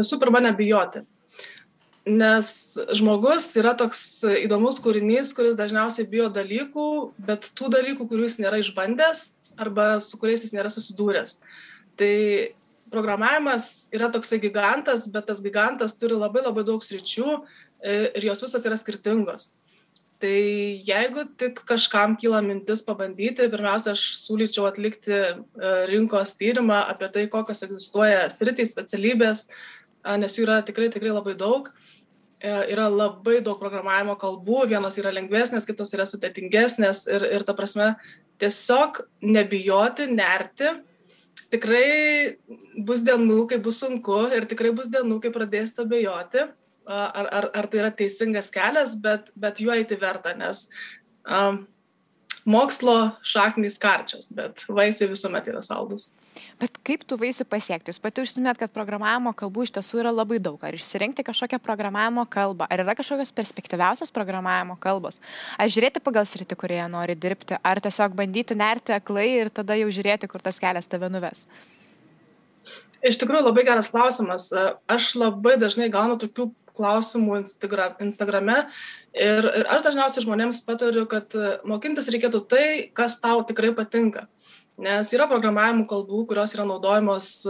Visų 0.00 0.18
pirma, 0.22 0.42
nebijoti. 0.42 1.04
Nes 2.04 2.48
žmogus 2.98 3.46
yra 3.56 3.76
toks 3.78 4.02
įdomus 4.42 4.82
kūrinys, 4.82 5.30
kuris 5.38 5.54
dažniausiai 5.56 6.10
bijo 6.10 6.26
dalykų, 6.34 6.88
bet 7.30 7.46
tų 7.54 7.70
dalykų, 7.78 8.08
kurių 8.10 8.26
jis 8.26 8.40
nėra 8.42 8.58
išbandęs 8.60 9.22
arba 9.54 9.94
su 10.02 10.18
kuriais 10.20 10.42
jis 10.44 10.52
nėra 10.52 10.74
susidūręs. 10.74 11.38
Tai 11.94 12.12
programavimas 12.94 13.88
yra 13.94 14.08
toksai 14.14 14.38
gigantas, 14.42 15.08
bet 15.10 15.28
tas 15.28 15.42
gigantas 15.44 15.96
turi 15.98 16.16
labai 16.16 16.44
labai 16.46 16.64
daug 16.66 16.82
sričių 16.86 17.28
e, 17.34 17.98
ir 18.14 18.30
jos 18.30 18.44
visos 18.46 18.66
yra 18.70 18.78
skirtingos. 18.80 19.50
Tai 20.22 20.34
jeigu 20.86 21.26
tik 21.36 21.58
kažkam 21.68 22.14
kyla 22.16 22.38
mintis 22.44 22.80
pabandyti, 22.86 23.50
pirmiausia, 23.52 23.92
aš 23.92 24.04
siūlyčiau 24.22 24.68
atlikti 24.70 25.12
e, 25.12 25.32
rinkos 25.90 26.36
tyrimą 26.38 26.84
apie 26.94 27.10
tai, 27.12 27.26
kokios 27.32 27.66
egzistuoja 27.66 28.28
sritys, 28.32 28.72
specialybės, 28.72 29.48
nes 30.20 30.38
jų 30.38 30.46
yra 30.46 30.60
tikrai, 30.64 30.88
tikrai 30.92 31.12
labai 31.12 31.34
daug. 31.40 31.68
E, 32.44 32.50
yra 32.72 32.86
labai 32.92 33.38
daug 33.44 33.60
programavimo 33.60 34.16
kalbų, 34.20 34.64
vienos 34.72 34.98
yra 35.00 35.12
lengvesnės, 35.16 35.66
kitos 35.68 35.94
yra 35.96 36.04
sudėtingesnės 36.08 37.06
ir, 37.10 37.24
ir 37.38 37.44
ta 37.46 37.54
prasme 37.56 37.94
tiesiog 38.42 39.00
nebijoti, 39.24 40.10
nerti 40.12 40.74
tikrai 41.52 42.36
bus 42.86 43.04
dienų, 43.06 43.44
kai 43.50 43.60
bus 43.62 43.80
sunku 43.82 44.24
ir 44.34 44.48
tikrai 44.50 44.72
bus 44.76 44.90
dienų, 44.92 45.20
kai 45.22 45.32
pradėsite 45.34 45.84
abejoti, 45.84 46.46
ar, 46.86 47.28
ar, 47.28 47.48
ar 47.54 47.68
tai 47.70 47.82
yra 47.82 47.92
teisingas 47.94 48.50
kelias, 48.54 48.96
bet, 49.00 49.30
bet 49.38 49.62
juo 49.62 49.74
eiti 49.74 49.98
verta, 50.00 50.34
nes 50.38 50.66
um, 51.24 51.64
mokslo 52.44 53.14
šaknys 53.24 53.78
karčios, 53.80 54.28
bet 54.36 54.64
vaisiai 54.68 55.08
visuomet 55.10 55.48
yra 55.50 55.62
saldus. 55.64 56.10
Bet 56.60 56.76
kaip 56.86 57.02
tų 57.08 57.18
vaisių 57.20 57.46
pasiekti? 57.50 57.90
Jūs 57.90 58.00
pati 58.02 58.22
užsiminėt, 58.22 58.58
kad 58.60 58.72
programavimo 58.74 59.32
kalbų 59.36 59.66
iš 59.66 59.74
tiesų 59.76 60.00
yra 60.02 60.12
labai 60.14 60.40
daug. 60.42 60.58
Ar 60.66 60.76
išsirinkti 60.76 61.24
kažkokią 61.26 61.58
programavimo 61.62 62.24
kalbą? 62.30 62.68
Ar 62.70 62.82
yra 62.84 62.94
kažkokios 62.98 63.32
perspektyviausios 63.34 64.12
programavimo 64.14 64.76
kalbos? 64.82 65.20
Ar 65.58 65.70
žiūrėti 65.70 66.02
pagal 66.04 66.26
sritį, 66.28 66.58
kurioje 66.58 66.88
nori 66.92 67.16
dirbti? 67.18 67.58
Ar 67.62 67.80
tiesiog 67.82 68.16
bandyti 68.18 68.58
nerti 68.58 68.94
aklai 68.96 69.28
ir 69.40 69.52
tada 69.54 69.78
jau 69.78 69.90
žiūrėti, 69.94 70.30
kur 70.30 70.42
tas 70.42 70.60
kelias 70.62 70.90
tave 70.90 71.10
nuves? 71.12 71.46
Iš 73.04 73.18
tikrųjų 73.20 73.50
labai 73.50 73.66
geras 73.66 73.90
klausimas. 73.92 74.48
Aš 74.90 75.12
labai 75.20 75.58
dažnai 75.60 75.90
gaunu 75.92 76.16
tokių 76.22 76.50
klausimų 76.76 77.40
Instagrame 77.40 78.58
ir, 79.14 79.46
ir 79.46 79.70
aš 79.70 79.86
dažniausiai 79.86 80.24
žmonėms 80.26 80.62
patariu, 80.66 81.06
kad 81.10 81.34
mokintis 81.66 82.10
reikėtų 82.12 82.44
tai, 82.50 82.66
kas 82.96 83.20
tau 83.22 83.42
tikrai 83.46 83.72
patinka. 83.76 84.26
Nes 84.80 85.12
yra 85.14 85.28
programavimo 85.30 85.86
kalbų, 85.90 86.24
kurios 86.32 86.54
yra 86.56 86.66
naudojamos 86.66 87.46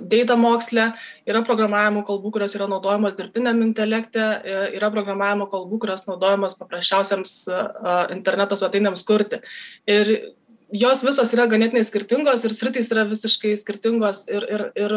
data 0.00 0.36
moksle, 0.38 0.86
yra 1.28 1.42
programavimo 1.44 2.02
kalbų, 2.08 2.30
kurios 2.36 2.54
yra 2.56 2.68
naudojamos 2.70 3.16
dirbtiniam 3.18 3.58
intelekte, 3.60 4.22
e, 4.22 4.60
yra 4.78 4.88
programavimo 4.94 5.48
kalbų, 5.52 5.80
kurios 5.82 6.06
naudojamos 6.08 6.56
paprasčiausiams 6.56 7.34
interneto 8.14 8.56
svetainėms 8.56 9.04
kurti. 9.04 9.42
Ir 9.84 10.32
jos 10.72 11.04
visos 11.04 11.34
yra 11.36 11.46
ganėtinai 11.50 11.84
skirtingos 11.84 12.46
ir 12.46 12.56
sritys 12.56 12.88
yra 12.94 13.04
visiškai 13.08 13.52
skirtingos 13.60 14.24
ir, 14.32 14.46
ir, 14.48 14.66
ir 14.78 14.96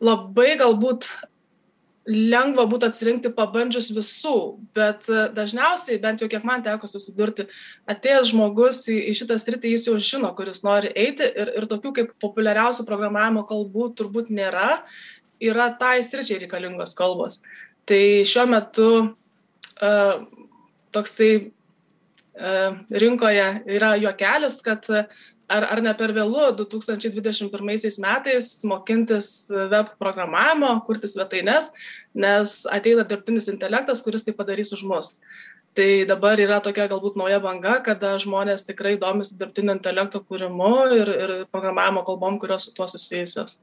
labai 0.00 0.54
galbūt 0.60 1.08
lengva 2.10 2.64
būtų 2.68 2.88
atsirinkti 2.88 3.30
pabandžius 3.36 3.90
visų, 3.94 4.34
bet 4.74 5.06
e, 5.10 5.26
dažniausiai, 5.36 6.00
bent 6.02 6.22
jau 6.22 6.28
kiek 6.32 6.44
man 6.48 6.64
teko 6.64 6.88
susidurti, 6.90 7.46
atėjęs 7.90 8.32
žmogus 8.32 8.82
į, 8.90 8.96
į 9.10 9.14
šitą 9.20 9.36
sritį, 9.38 9.74
jis 9.76 9.86
jau 9.90 9.96
žino, 10.02 10.32
kuris 10.36 10.64
nori 10.66 10.90
eiti 10.96 11.28
ir, 11.28 11.52
ir 11.60 11.68
tokių 11.70 11.92
kaip 11.98 12.12
populiariausių 12.22 12.86
programavimo 12.88 13.44
kalbų 13.48 13.90
turbūt 14.00 14.32
nėra, 14.32 14.80
yra 15.40 15.70
tai 15.80 15.98
sričiai 16.04 16.40
reikalingos 16.42 16.96
kalbos. 16.98 17.40
Tai 17.88 18.02
šiuo 18.28 18.46
metu 18.48 18.88
uh, 19.00 20.14
toksai 20.94 21.30
uh, 21.40 22.80
rinkoje 23.02 23.48
yra 23.76 23.94
juokelis, 24.00 24.60
kad 24.64 24.88
uh, 24.92 25.04
ar, 25.50 25.66
ar 25.74 25.82
ne 25.84 25.92
per 25.98 26.14
vėlu 26.16 26.50
2021 26.58 28.00
metais 28.04 28.50
mokintis 28.66 29.30
web 29.50 29.92
programavimo, 30.00 30.72
kurti 30.86 31.10
svetaines, 31.10 31.70
nes 32.14 32.60
ateina 32.70 33.06
dirbtinis 33.06 33.50
intelektas, 33.52 34.02
kuris 34.06 34.26
tai 34.26 34.36
padarys 34.36 34.72
už 34.76 34.84
mus. 34.86 35.16
Tai 35.74 35.88
dabar 36.08 36.40
yra 36.42 36.58
tokia 36.62 36.88
galbūt 36.90 37.18
nauja 37.18 37.38
banga, 37.42 37.76
kada 37.86 38.16
žmonės 38.18 38.66
tikrai 38.66 38.96
domisi 38.98 39.36
dirbtinio 39.38 39.76
intelekto 39.76 40.18
kūrimu 40.26 40.70
ir, 40.96 41.10
ir 41.14 41.34
programavimo 41.52 42.02
kalbom, 42.06 42.40
kurios 42.42 42.66
su 42.66 42.74
tuo 42.74 42.88
susijusios. 42.90 43.60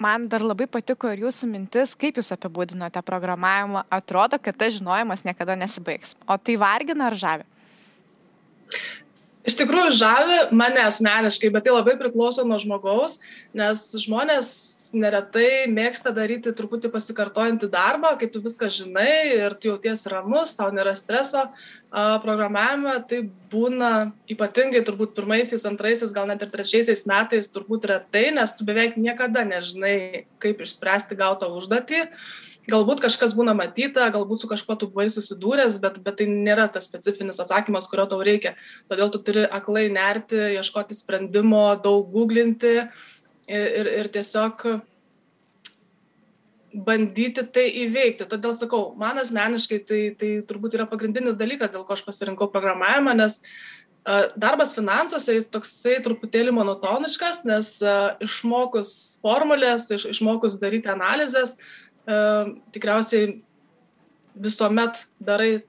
Man 0.00 0.24
dar 0.28 0.42
labai 0.42 0.66
patiko 0.66 1.10
ir 1.12 1.22
jūsų 1.22 1.46
mintis, 1.52 1.92
kaip 1.94 2.16
jūs 2.18 2.32
apibūdinote 2.34 3.02
programavimą. 3.06 3.84
Atrodo, 3.92 4.40
kad 4.42 4.56
tas 4.58 4.74
žinojimas 4.74 5.22
niekada 5.28 5.54
nesibaigs. 5.60 6.16
O 6.26 6.38
tai 6.40 6.56
vargina 6.58 7.10
ar 7.12 7.18
žavi? 7.20 7.46
Iš 9.44 9.56
tikrųjų 9.60 9.92
žavi 9.98 10.38
mane 10.56 10.82
asmeniškai, 10.86 11.50
bet 11.52 11.66
tai 11.66 11.74
labai 11.74 11.96
priklauso 12.00 12.44
nuo 12.48 12.58
žmogaus, 12.62 13.18
nes 13.56 13.82
žmonės 14.04 14.48
neretai 14.96 15.66
mėgsta 15.70 16.12
daryti 16.14 16.52
truputį 16.54 16.90
pasikartojantį 16.92 17.68
darbą, 17.72 18.14
kai 18.20 18.28
tu 18.30 18.42
viską 18.44 18.70
žinai 18.72 19.10
ir 19.34 19.56
tu 19.58 19.72
jauties 19.72 20.06
ramus, 20.10 20.54
tau 20.56 20.70
nėra 20.74 20.94
streso. 20.98 21.48
Programavime 22.24 22.96
tai 23.10 23.20
būna 23.52 23.90
ypatingai 24.30 24.82
turbūt 24.86 25.12
pirmaisiais, 25.18 25.66
antraisiais, 25.68 26.14
gal 26.14 26.26
net 26.30 26.42
ir 26.42 26.50
trečiaisiais 26.50 27.04
metais 27.10 27.50
turbūt 27.52 27.86
retai, 27.90 28.30
nes 28.34 28.56
tu 28.56 28.66
beveik 28.66 28.96
niekada 28.98 29.44
nežinai, 29.46 30.24
kaip 30.42 30.64
išspręsti 30.64 31.20
gautą 31.20 31.52
užduotį. 31.54 32.02
Uh, 32.08 32.53
galbūt 32.70 33.02
kažkas 33.04 33.34
būna 33.36 33.54
matyta, 33.56 34.06
galbūt 34.14 34.42
su 34.42 34.48
kažkuo 34.50 34.76
tu 34.80 34.88
buvai 34.92 35.08
susidūręs, 35.12 35.76
bet, 35.82 36.00
bet 36.04 36.18
tai 36.20 36.28
nėra 36.30 36.66
tas 36.72 36.88
specifinis 36.88 37.40
atsakymas, 37.42 37.88
kurio 37.90 38.06
tau 38.10 38.22
reikia. 38.24 38.54
Todėl 38.90 39.12
tu 39.12 39.20
turi 39.26 39.44
aklai 39.44 39.86
nerti, 39.92 40.40
ieškoti 40.58 40.96
sprendimo, 40.96 41.66
daug 41.84 42.08
googlinti 42.14 42.74
ir, 42.80 43.92
ir, 44.00 44.10
tiesiog 44.14 44.66
bandyti 46.74 47.44
tai 47.54 47.68
įveikti. 47.84 48.26
Todėl 48.30 48.56
sakau, 48.58 48.88
man 48.98 49.20
asmeniškai 49.22 49.78
tai, 49.86 50.02
tai 50.18 50.34
turbūt 50.48 50.74
yra 50.78 50.88
pagrindinis 50.90 51.38
dalykas, 51.38 51.70
dėl 51.74 51.86
ko 51.86 51.94
aš 51.94 52.02
pasirinkau 52.08 52.50
programavimą, 52.50 53.14
nes 53.20 53.38
darbas 54.36 54.74
finansuose 54.76 55.32
jis 55.32 55.46
toksai 55.52 55.96
truputėlį 56.04 56.52
monotoniškas, 56.52 57.44
nes 57.48 57.70
išmokus 58.24 58.90
formulės, 59.24 59.86
iš, 59.94 60.08
išmokus 60.12 60.58
daryti 60.60 60.90
analizės, 60.92 61.54
tikriausiai 62.06 63.38
visuomet 64.34 65.04
darai 65.22 65.62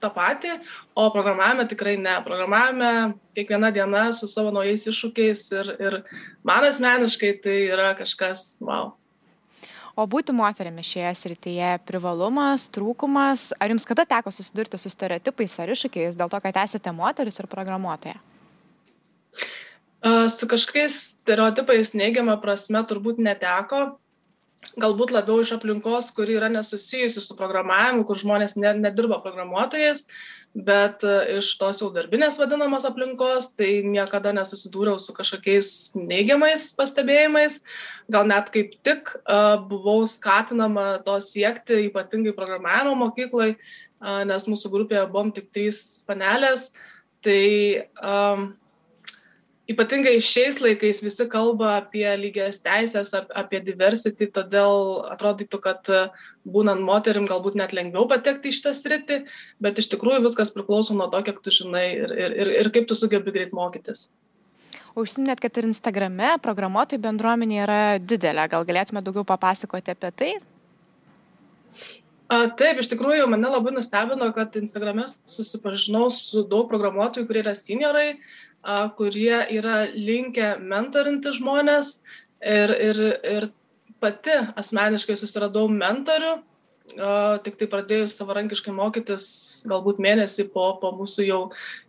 tą 0.00 0.10
patį, 0.14 0.54
o 0.96 1.08
programavime 1.14 1.66
tikrai 1.68 1.96
ne. 2.00 2.14
Programavime 2.24 3.18
kiekviena 3.36 3.72
diena 3.74 4.08
su 4.16 4.28
savo 4.30 4.52
naujais 4.54 4.86
iššūkiais 4.88 5.42
ir, 5.58 5.74
ir 5.82 5.98
man 6.46 6.68
asmeniškai 6.68 7.34
tai 7.44 7.58
yra 7.68 7.90
kažkas, 7.98 8.56
wow. 8.64 8.94
O 9.98 10.04
būti 10.06 10.30
moterimi 10.30 10.84
šioje 10.86 11.10
srityje 11.18 11.72
privalumas, 11.88 12.68
trūkumas, 12.70 13.48
ar 13.58 13.72
jums 13.72 13.86
kada 13.86 14.04
teko 14.06 14.30
susidurti 14.30 14.78
su 14.78 14.92
stereotipais 14.92 15.58
ar 15.58 15.72
iššūkiais 15.74 16.18
dėl 16.18 16.30
to, 16.30 16.38
kad 16.44 16.60
esate 16.62 16.92
moteris 16.94 17.40
ir 17.42 17.50
programuotoja? 17.50 18.20
Su 20.30 20.46
kažkokiais 20.46 21.00
stereotipais 21.16 21.90
neigiamą 21.98 22.36
prasme 22.38 22.84
turbūt 22.86 23.18
neteko, 23.18 23.98
galbūt 24.78 25.12
labiau 25.14 25.42
iš 25.42 25.52
aplinkos, 25.56 26.10
kuri 26.16 26.36
yra 26.38 26.48
nesusijusi 26.52 27.22
su 27.22 27.36
programavimu, 27.38 28.04
kur 28.08 28.18
žmonės 28.18 28.56
ne, 28.58 28.72
nedirba 28.78 29.20
programuotojais, 29.22 30.04
bet 30.54 31.04
e, 31.06 31.14
iš 31.38 31.52
tos 31.60 31.82
jau 31.82 31.90
darbinės 31.94 32.38
vadinamos 32.40 32.86
aplinkos, 32.88 33.52
tai 33.58 33.82
niekada 33.86 34.32
nesusidūriau 34.36 34.98
su 35.02 35.14
kažkokiais 35.16 35.70
neigiamais 35.98 36.70
pastebėjimais. 36.78 37.60
Gal 38.10 38.28
net 38.30 38.48
kaip 38.54 38.74
tik 38.86 39.12
uh, 39.20 39.58
buvau 39.70 40.00
skatinama 40.08 41.02
to 41.06 41.18
siekti, 41.22 41.84
ypatingai 41.90 42.34
programavimo 42.36 42.96
mokyklai, 43.04 43.52
uh, 43.54 44.22
nes 44.28 44.48
mūsų 44.50 44.72
grupėje 44.72 45.04
buvom 45.12 45.34
tik 45.36 45.52
trys 45.54 45.82
panelės. 46.08 46.70
Tai 47.22 47.44
um, 47.98 48.50
ypatingai 49.68 50.16
šiais 50.24 50.60
laikais 50.64 51.02
visi 51.04 51.26
kalba 51.30 51.74
apie 51.82 52.06
lygias 52.20 52.60
teises, 52.64 53.12
apie 53.14 53.60
diversity, 53.64 54.28
todėl 54.32 55.02
atrodytų, 55.12 55.60
kad 55.64 55.90
e, 55.92 56.04
būnant 56.48 56.80
moterim 56.84 57.28
galbūt 57.28 57.58
net 57.60 57.74
lengviau 57.76 58.08
patekti 58.08 58.48
į 58.48 58.56
šitą 58.58 58.72
sritį, 58.76 59.18
bet 59.62 59.80
iš 59.80 59.90
tikrųjų 59.92 60.24
viskas 60.24 60.54
priklauso 60.54 60.96
nuo 60.96 61.10
to, 61.12 61.20
kiek 61.26 61.42
tu 61.44 61.52
žinai 61.54 61.86
ir, 61.98 62.16
ir, 62.16 62.52
ir, 62.62 62.72
kaip 62.74 62.88
tu 62.88 62.96
sugebi 62.98 63.34
greit 63.34 63.52
mokytis. 63.56 64.08
Užsiminėt, 64.98 65.40
kad 65.44 65.60
ir 65.60 65.68
Instagrame 65.68 66.34
programuotojų 66.42 67.04
bendruomenė 67.04 67.60
yra 67.62 67.80
didelė. 68.00 68.48
Gal 68.50 68.64
galėtume 68.66 69.04
daugiau 69.04 69.24
papasakoti 69.28 69.92
apie 69.94 70.10
tai? 70.16 70.32
A, 72.28 72.42
taip, 72.52 72.82
iš 72.82 72.90
tikrųjų 72.92 73.24
mane 73.32 73.48
labai 73.48 73.72
nustebino, 73.72 74.28
kad 74.36 74.56
Instagrame 74.60 75.06
susipažinau 75.08 76.10
su 76.12 76.42
daug 76.48 76.66
programuotojų, 76.68 77.24
kurie 77.28 77.40
yra 77.40 77.54
seniorai, 77.56 78.08
kurie 78.98 79.38
yra 79.56 79.86
linkę 79.94 80.58
mentorinti 80.60 81.32
žmonės 81.38 82.02
ir, 82.42 82.74
ir, 82.74 83.00
ir 83.24 83.48
pati 84.02 84.34
asmeniškai 84.60 85.16
susiradau 85.16 85.70
mentorių, 85.72 86.34
tik 87.44 87.56
tai 87.60 87.68
pradėjus 87.70 88.16
savarankiškai 88.18 88.74
mokytis 88.76 89.28
galbūt 89.68 90.00
mėnesį 90.02 90.48
po, 90.52 90.70
po 90.82 90.92
mūsų 90.96 91.26
jau 91.26 91.40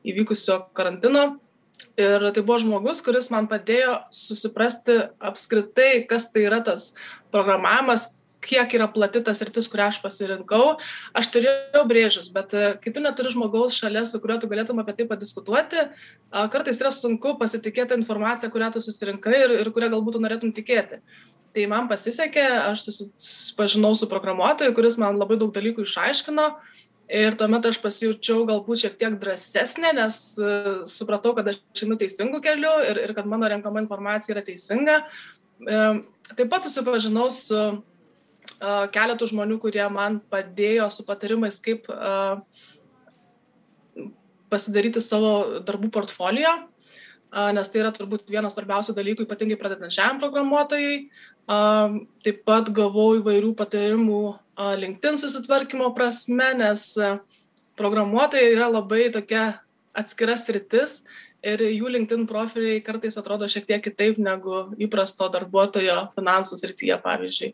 įvykusio 0.07 0.61
karantino. 0.77 1.39
Ir 1.99 2.23
tai 2.31 2.43
buvo 2.43 2.59
žmogus, 2.59 3.01
kuris 3.03 3.27
man 3.31 3.47
padėjo 3.51 3.97
susiprasti 4.15 5.01
apskritai, 5.19 6.05
kas 6.07 6.29
tai 6.31 6.45
yra 6.47 6.59
tas 6.63 6.93
programavimas, 7.31 8.18
kiek 8.43 8.73
yra 8.77 8.87
plati 8.91 9.21
tas 9.23 9.41
rytis, 9.43 9.67
kurią 9.71 9.89
aš 9.91 9.99
pasirinkau. 10.03 10.77
Aš 11.17 11.29
turėjau 11.33 11.83
brėžus, 11.89 12.29
bet 12.33 12.53
e, 12.55 12.65
kai 12.83 12.93
tu 12.95 13.03
neturi 13.03 13.33
žmogaus 13.33 13.77
šalia, 13.79 14.05
su 14.07 14.21
kuriuo 14.23 14.39
tu 14.41 14.49
galėtum 14.51 14.79
apie 14.83 14.95
tai 14.97 15.07
padiskutuoti, 15.09 15.87
kartais 16.53 16.79
yra 16.81 16.91
sunku 16.95 17.35
pasitikėti 17.39 17.97
informaciją, 17.99 18.51
kurią 18.53 18.71
tu 18.75 18.83
susirinkai 18.83 19.35
ir, 19.37 19.55
ir 19.63 19.71
kurią 19.75 19.91
galbūt 19.95 20.17
tu 20.17 20.23
norėtum 20.23 20.53
tikėti. 20.55 21.01
Tai 21.55 21.65
man 21.71 21.87
pasisekė, 21.89 22.45
aš 22.69 22.85
susipažinau 22.85 23.95
su 23.97 24.07
programuotoju, 24.09 24.75
kuris 24.77 24.99
man 25.01 25.17
labai 25.17 25.39
daug 25.41 25.51
dalykų 25.55 25.87
išaiškino. 25.87 26.45
Ir 27.09 27.33
tuomet 27.33 27.65
aš 27.65 27.79
pasijaučiau 27.81 28.43
galbūt 28.45 28.83
šiek 28.83 28.99
tiek 29.01 29.15
drąsesnė, 29.17 29.95
nes 29.97 30.17
uh, 30.37 30.67
supratau, 30.85 31.31
kad 31.33 31.47
aš 31.49 31.81
einu 31.81 31.97
teisingu 31.97 32.37
keliu 32.45 32.75
ir, 32.85 32.99
ir 33.01 33.15
kad 33.17 33.25
mano 33.25 33.49
renkama 33.49 33.81
informacija 33.81 34.35
yra 34.35 34.43
teisinga. 34.45 34.99
Taip 35.59 36.51
pat 36.53 36.67
susipažinau 36.67 37.25
su 37.33 37.57
keletų 38.59 39.29
žmonių, 39.31 39.59
kurie 39.63 39.85
man 39.93 40.19
padėjo 40.31 40.89
su 40.91 41.05
patarimais, 41.07 41.59
kaip 41.63 41.87
pasidaryti 44.49 45.01
savo 45.03 45.61
darbų 45.65 45.91
portfolio, 45.93 46.51
nes 47.29 47.69
tai 47.69 47.83
yra 47.83 47.91
turbūt 47.93 48.31
vienas 48.33 48.55
svarbiausių 48.57 48.95
dalykų, 48.97 49.27
ypatingai 49.27 49.59
pradedančiam 49.61 50.17
programuotojai. 50.21 51.03
Taip 52.25 52.43
pat 52.45 52.71
gavau 52.73 53.11
įvairių 53.19 53.53
patarimų 53.57 54.21
LinkedIn 54.81 55.21
susitvarkymo 55.21 55.91
prasme, 55.95 56.51
nes 56.57 56.91
programuotojai 57.79 58.53
yra 58.57 58.67
labai 58.73 59.07
tokia 59.13 59.61
atskiras 59.97 60.47
rytis 60.51 61.03
ir 61.45 61.61
jų 61.63 61.93
LinkedIn 61.93 62.25
profiliai 62.27 62.81
kartais 62.83 63.15
atrodo 63.19 63.47
šiek 63.47 63.67
tiek 63.69 63.83
kitaip 63.83 64.17
negu 64.19 64.65
įprasto 64.81 65.29
darbuotojo 65.31 66.09
finansų 66.17 66.57
srityje, 66.59 66.97
pavyzdžiui. 67.05 67.53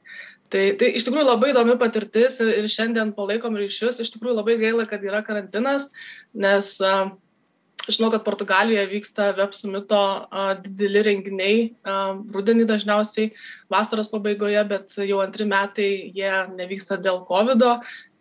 Tai, 0.53 0.61
tai 0.77 0.91
iš 0.93 1.07
tikrųjų 1.07 1.25
labai 1.25 1.51
įdomi 1.51 1.73
patirtis 1.81 2.37
ir, 2.43 2.51
ir 2.61 2.67
šiandien 2.69 3.15
palaikom 3.17 3.57
ryšius. 3.57 3.97
Iš 4.03 4.11
tikrųjų 4.13 4.37
labai 4.37 4.59
gaila, 4.61 4.85
kad 4.89 5.03
yra 5.05 5.23
karantinas, 5.25 5.89
nes 6.37 6.75
uh, 6.85 7.09
žinau, 7.89 8.11
kad 8.13 8.23
Portugalijoje 8.25 8.85
vyksta 8.91 9.31
Web 9.39 9.55
Summito 9.57 9.97
uh, 9.97 10.51
dideli 10.61 11.01
renginiai, 11.05 11.57
uh, 11.81 12.21
rudenį 12.33 12.67
dažniausiai, 12.69 13.31
vasaros 13.73 14.09
pabaigoje, 14.11 14.61
bet 14.69 14.97
jau 15.09 15.21
antri 15.23 15.47
metai 15.49 15.89
jie 16.13 16.33
nevyksta 16.53 16.99
dėl 17.01 17.23
COVID. 17.29 17.65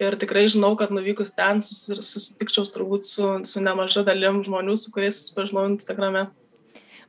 Ir 0.02 0.16
tikrai 0.20 0.46
žinau, 0.50 0.72
kad 0.80 0.92
nuvykus 0.96 1.36
ten 1.36 1.60
susitikčiau 1.64 2.64
turbūt 2.72 3.06
su, 3.06 3.28
su 3.46 3.62
nemaža 3.62 4.02
dalim 4.08 4.40
žmonių, 4.46 4.78
su 4.80 4.92
kuriais 4.96 5.20
susipažinau 5.20 5.68
Instagrame. 5.70 6.26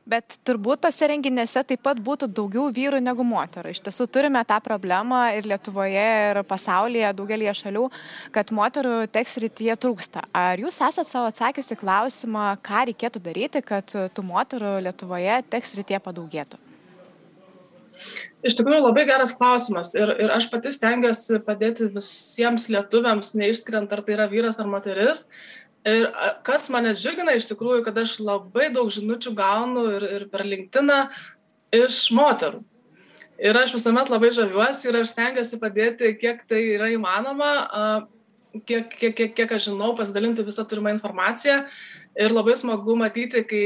Bet 0.06 0.36
turbūt 0.46 0.84
tose 0.84 1.08
renginiuose 1.10 1.64
taip 1.66 1.80
pat 1.82 1.98
būtų 1.98 2.28
daugiau 2.30 2.68
vyrų 2.70 3.00
negu 3.02 3.24
moterų. 3.26 3.72
Iš 3.74 3.80
tiesų 3.88 4.04
turime 4.14 4.38
tą 4.46 4.60
problemą 4.62 5.24
ir 5.34 5.48
Lietuvoje, 5.50 6.04
ir 6.30 6.38
pasaulyje, 6.46 7.08
daugelie 7.18 7.50
šalių, 7.50 7.88
kad 8.36 8.52
moterų 8.54 9.08
teks 9.10 9.34
rytyje 9.42 9.74
trūksta. 9.82 10.22
Ar 10.30 10.62
jūs 10.62 10.78
esate 10.78 11.10
savo 11.10 11.32
atsakiusi 11.32 11.78
klausimą, 11.80 12.52
ką 12.62 12.84
reikėtų 12.92 13.24
daryti, 13.24 13.64
kad 13.66 13.90
tų 13.90 14.26
moterų 14.30 14.76
Lietuvoje 14.86 15.40
teks 15.50 15.74
rytyje 15.80 15.98
padaugėtų? 16.06 16.62
Iš 18.46 18.54
tikrųjų 18.60 18.84
labai 18.84 19.06
geras 19.08 19.32
klausimas 19.34 19.90
ir, 19.98 20.12
ir 20.22 20.30
aš 20.30 20.46
pati 20.52 20.70
stengiuosi 20.70 21.40
padėti 21.42 21.88
visiems 21.90 22.68
lietuviams, 22.70 23.34
neišskiriant 23.40 23.90
ar 23.90 24.06
tai 24.06 24.14
yra 24.20 24.30
vyras 24.30 24.60
ar 24.62 24.68
moteris, 24.70 25.26
Ir 25.86 26.08
kas 26.46 26.66
mane 26.74 26.96
džiugina 26.98 27.36
iš 27.38 27.46
tikrųjų, 27.52 27.84
kad 27.86 27.98
aš 28.02 28.16
labai 28.18 28.72
daug 28.74 28.88
žinučių 28.90 29.32
gaunu 29.38 29.84
ir, 29.94 30.06
ir 30.16 30.24
per 30.32 30.42
LinkedIn 30.42 30.90
iš 31.78 32.08
moterų. 32.16 32.64
Ir 33.36 33.58
aš 33.60 33.74
visuomet 33.76 34.10
labai 34.10 34.32
žaviuosi 34.34 34.88
ir 34.88 34.98
aš 35.02 35.12
stengiuosi 35.12 35.60
padėti, 35.60 36.10
kiek 36.18 36.40
tai 36.48 36.62
yra 36.72 36.88
įmanoma, 36.94 37.50
kiek, 38.64 38.88
kiek, 38.96 39.14
kiek, 39.14 39.34
kiek 39.36 39.52
aš 39.52 39.68
žinau, 39.68 39.92
pasidalinti 39.98 40.44
visą 40.46 40.64
turimą 40.66 40.94
informaciją. 40.96 41.60
Ir 42.16 42.32
labai 42.32 42.56
smagu 42.56 42.96
matyti, 42.96 43.42
kai 43.44 43.64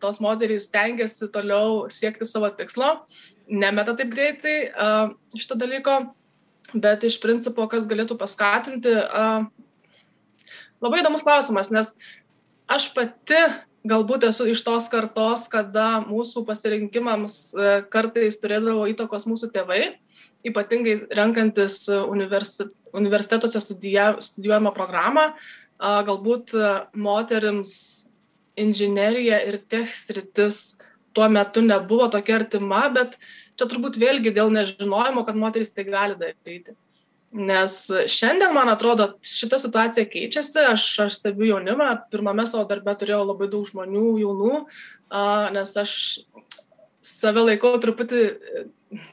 tos 0.00 0.20
moterys 0.22 0.68
stengiasi 0.70 1.26
toliau 1.34 1.88
siekti 1.90 2.28
savo 2.28 2.48
tikslo, 2.54 2.92
nemeta 3.50 3.96
taip 3.98 4.12
greitai 4.14 4.56
šito 5.34 5.58
dalyko, 5.58 5.96
bet 6.70 7.04
iš 7.04 7.18
principo, 7.20 7.66
kas 7.68 7.90
galėtų 7.90 8.14
paskatinti, 8.20 8.94
Labai 10.80 11.02
įdomus 11.02 11.24
klausimas, 11.26 11.68
nes 11.74 11.92
aš 12.70 12.90
pati 12.96 13.40
galbūt 13.88 14.26
esu 14.28 14.46
iš 14.48 14.62
tos 14.64 14.88
kartos, 14.92 15.46
kada 15.52 16.00
mūsų 16.04 16.44
pasirinkimams 16.48 17.36
e, 17.52 17.72
kartais 17.92 18.36
turėdavo 18.40 18.86
įtakos 18.92 19.26
mūsų 19.28 19.50
tėvai, 19.54 19.82
ypatingai 20.46 20.98
renkantis 21.16 21.82
universitetuose 21.90 23.60
studijuojamą 23.60 24.72
programą, 24.76 25.30
galbūt 25.80 26.54
e, 26.56 26.72
moteriams 26.96 27.74
inžinierija 28.60 29.40
ir 29.48 29.60
tech 29.70 29.88
sritis 29.92 30.78
tuo 31.16 31.28
metu 31.28 31.62
nebuvo 31.64 32.08
tokia 32.12 32.38
artima, 32.40 32.84
bet 32.92 33.16
čia 33.58 33.68
turbūt 33.68 33.98
vėlgi 34.00 34.32
dėl 34.36 34.52
nežinojimo, 34.54 35.24
kad 35.26 35.38
moteris 35.38 35.72
tai 35.74 35.86
gali 35.88 36.16
daryti. 36.20 36.76
Nes 37.30 37.74
šiandien, 38.10 38.50
man 38.50 38.68
atrodo, 38.72 39.12
šita 39.22 39.60
situacija 39.62 40.02
keičiasi, 40.10 40.64
aš, 40.72 40.86
aš 41.04 41.20
stebiu 41.20 41.46
jaunimą, 41.52 41.92
pirmame 42.10 42.42
savo 42.50 42.64
darbe 42.66 42.90
turėjau 42.98 43.22
labai 43.22 43.46
daug 43.52 43.68
žmonių 43.68 44.06
jaunų, 44.18 44.56
nes 45.54 45.76
aš 45.78 45.94
save 47.06 47.46
laikau 47.46 47.76
truputį, 47.80 48.24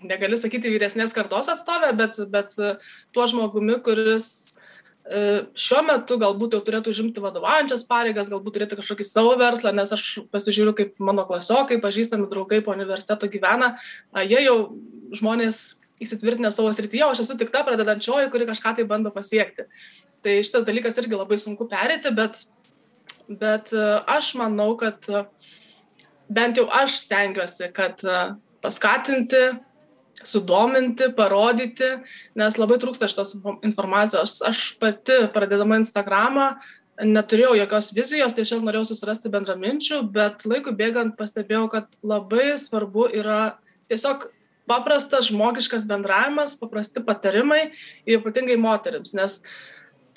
negali 0.10 0.42
sakyti, 0.42 0.74
vyresnės 0.74 1.14
kartos 1.14 1.52
atstovę, 1.54 1.94
bet, 2.00 2.18
bet 2.34 2.58
tuo 3.14 3.30
žmogumi, 3.30 3.78
kuris 3.86 4.58
e, 5.06 5.46
šiuo 5.54 5.86
metu 5.86 6.18
galbūt 6.18 6.58
jau 6.58 6.66
turėtų 6.66 6.98
užimti 6.98 7.22
vadovaujančias 7.22 7.86
pareigas, 7.86 8.34
galbūt 8.34 8.58
turėti 8.58 8.82
kažkokį 8.82 9.06
savo 9.06 9.38
verslą, 9.38 9.78
nes 9.78 9.94
aš 9.94 10.08
pasižiūriu, 10.34 10.74
kaip 10.82 10.98
mano 10.98 11.30
klasiokai, 11.30 11.78
pažįstami 11.86 12.26
draugai 12.34 12.66
po 12.66 12.74
universiteto 12.74 13.30
gyvena, 13.30 13.76
jie 14.26 14.42
jau 14.50 14.58
žmonės 15.14 15.78
įsitvirtinę 16.04 16.52
savo 16.54 16.72
srityje, 16.74 17.06
o 17.06 17.14
aš 17.14 17.24
esu 17.26 17.38
tik 17.40 17.52
ta 17.54 17.64
pradedančioji, 17.68 18.32
kuri 18.34 18.48
kažką 18.50 18.76
tai 18.78 18.86
bando 18.90 19.12
pasiekti. 19.14 19.68
Tai 20.26 20.36
šitas 20.46 20.66
dalykas 20.68 20.98
irgi 21.02 21.18
labai 21.18 21.40
sunku 21.42 21.68
perėti, 21.70 22.12
bet, 22.16 22.44
bet 23.30 23.74
e, 23.74 23.86
aš 24.18 24.34
manau, 24.40 24.72
kad 24.80 25.08
e, 25.10 25.24
bent 26.30 26.60
jau 26.60 26.68
aš 26.74 27.00
stengiuosi, 27.06 27.72
kad 27.76 28.04
e, 28.06 28.20
paskatinti, 28.66 29.44
sudominti, 30.26 31.12
parodyti, 31.18 31.92
nes 32.38 32.58
labai 32.58 32.80
trūksta 32.82 33.10
šitos 33.10 33.36
informacijos. 33.66 34.40
Aš 34.46 34.72
pati 34.82 35.22
pradedama 35.34 35.78
Instagramą 35.82 36.56
neturėjau 37.06 37.54
jokios 37.60 37.92
vizijos, 37.94 38.34
tiesiog 38.34 38.64
norėjau 38.66 38.88
susirasti 38.90 39.30
bendraminčių, 39.34 40.02
bet 40.14 40.46
laikui 40.50 40.74
bėgant 40.78 41.18
pastebėjau, 41.20 41.68
kad 41.70 41.92
labai 42.02 42.56
svarbu 42.58 43.08
yra 43.14 43.60
tiesiog 43.92 44.26
paprastas 44.68 45.30
žmogiškas 45.32 45.86
bendravimas, 45.88 46.56
paprasti 46.60 47.04
patarimai 47.06 47.72
ypatingai 48.08 48.58
moteriams, 48.62 49.14
nes 49.18 49.40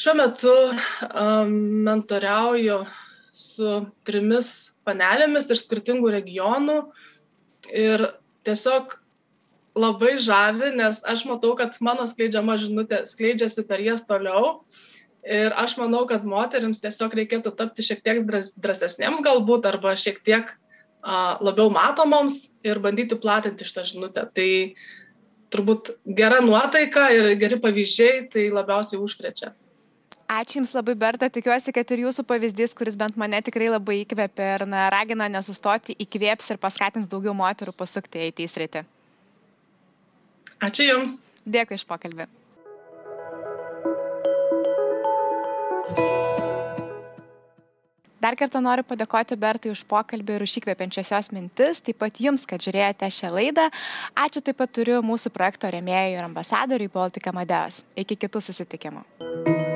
šiuo 0.01 0.17
metu 0.19 0.55
um, 0.71 1.55
mentoriauju 1.87 2.83
su 3.33 3.77
trimis 4.07 4.71
panelėmis 4.87 5.51
iš 5.53 5.67
skirtingų 5.67 6.11
regionų 6.17 6.81
ir 7.71 8.09
tiesiog 8.47 8.97
labai 9.79 10.17
žavi, 10.19 10.73
nes 10.77 11.03
aš 11.07 11.25
matau, 11.29 11.53
kad 11.59 11.77
mano 11.85 12.07
skleidžiama 12.11 12.57
žinutė 12.61 13.05
skleidžiasi 13.09 13.65
per 13.69 13.83
jas 13.85 14.03
toliau. 14.09 14.61
Ir 15.21 15.53
aš 15.61 15.77
manau, 15.77 16.07
kad 16.09 16.25
moteriams 16.25 16.81
tiesiog 16.81 17.13
reikėtų 17.19 17.53
tapti 17.53 17.85
šiek 17.85 18.01
tiek 18.03 18.23
drąsesniems 18.25 19.21
galbūt 19.23 19.69
arba 19.69 19.93
šiek 19.93 20.23
tiek 20.25 20.55
labiau 21.03 21.71
matomoms 21.73 22.51
ir 22.67 22.81
bandyti 22.83 23.19
platinti 23.21 23.65
šitą 23.65 23.87
žinutę. 23.89 24.27
Tai 24.35 24.51
turbūt 25.51 25.95
gera 26.07 26.41
nuotaika 26.45 27.09
ir 27.15 27.33
geri 27.41 27.59
pavyzdžiai 27.63 28.29
tai 28.33 28.47
labiausiai 28.55 29.01
užkrečia. 29.03 29.53
Ačiū 30.31 30.61
Jums 30.61 30.71
labai, 30.77 30.95
Berta. 30.95 31.27
Tikiuosi, 31.27 31.73
kad 31.75 31.89
ir 31.91 32.05
Jūsų 32.05 32.23
pavyzdys, 32.29 32.77
kuris 32.79 32.95
bent 32.95 33.17
mane 33.19 33.41
tikrai 33.43 33.67
labai 33.73 34.05
įkvėpė 34.05 34.47
ir 34.61 34.67
na, 34.71 34.85
ragina 34.95 35.27
nesustoti, 35.27 35.97
įkvėps 36.07 36.53
ir 36.55 36.61
paskatins 36.63 37.11
daugiau 37.11 37.35
moterų 37.35 37.75
pasukti 37.75 38.29
į 38.29 38.37
teisritį. 38.39 38.85
Ačiū 40.63 40.87
Jums. 40.87 41.25
Dėkui 41.43 41.81
iš 41.81 41.89
pokalbį. 41.89 42.31
Dar 48.21 48.37
kartą 48.37 48.61
noriu 48.61 48.85
padėkoti 48.85 49.39
Bertai 49.41 49.73
už 49.73 49.81
pokalbį 49.89 50.37
ir 50.37 50.45
už 50.45 50.59
įkvepiančias 50.61 51.13
jos 51.15 51.31
mintis, 51.33 51.81
taip 51.81 52.03
pat 52.03 52.21
jums, 52.21 52.45
kad 52.49 52.61
žiūrėjote 52.61 53.09
šią 53.17 53.33
laidą. 53.33 53.71
Ačiū 54.13 54.45
taip 54.45 54.61
pat 54.61 54.77
turiu 54.77 55.01
mūsų 55.01 55.33
projekto 55.33 55.73
remėjui 55.73 56.19
ir 56.19 56.29
ambasadoriui 56.29 56.93
Baltika 56.93 57.33
Madeas. 57.33 57.81
Iki 57.97 58.21
kitų 58.27 58.45
susitikimų. 58.51 59.70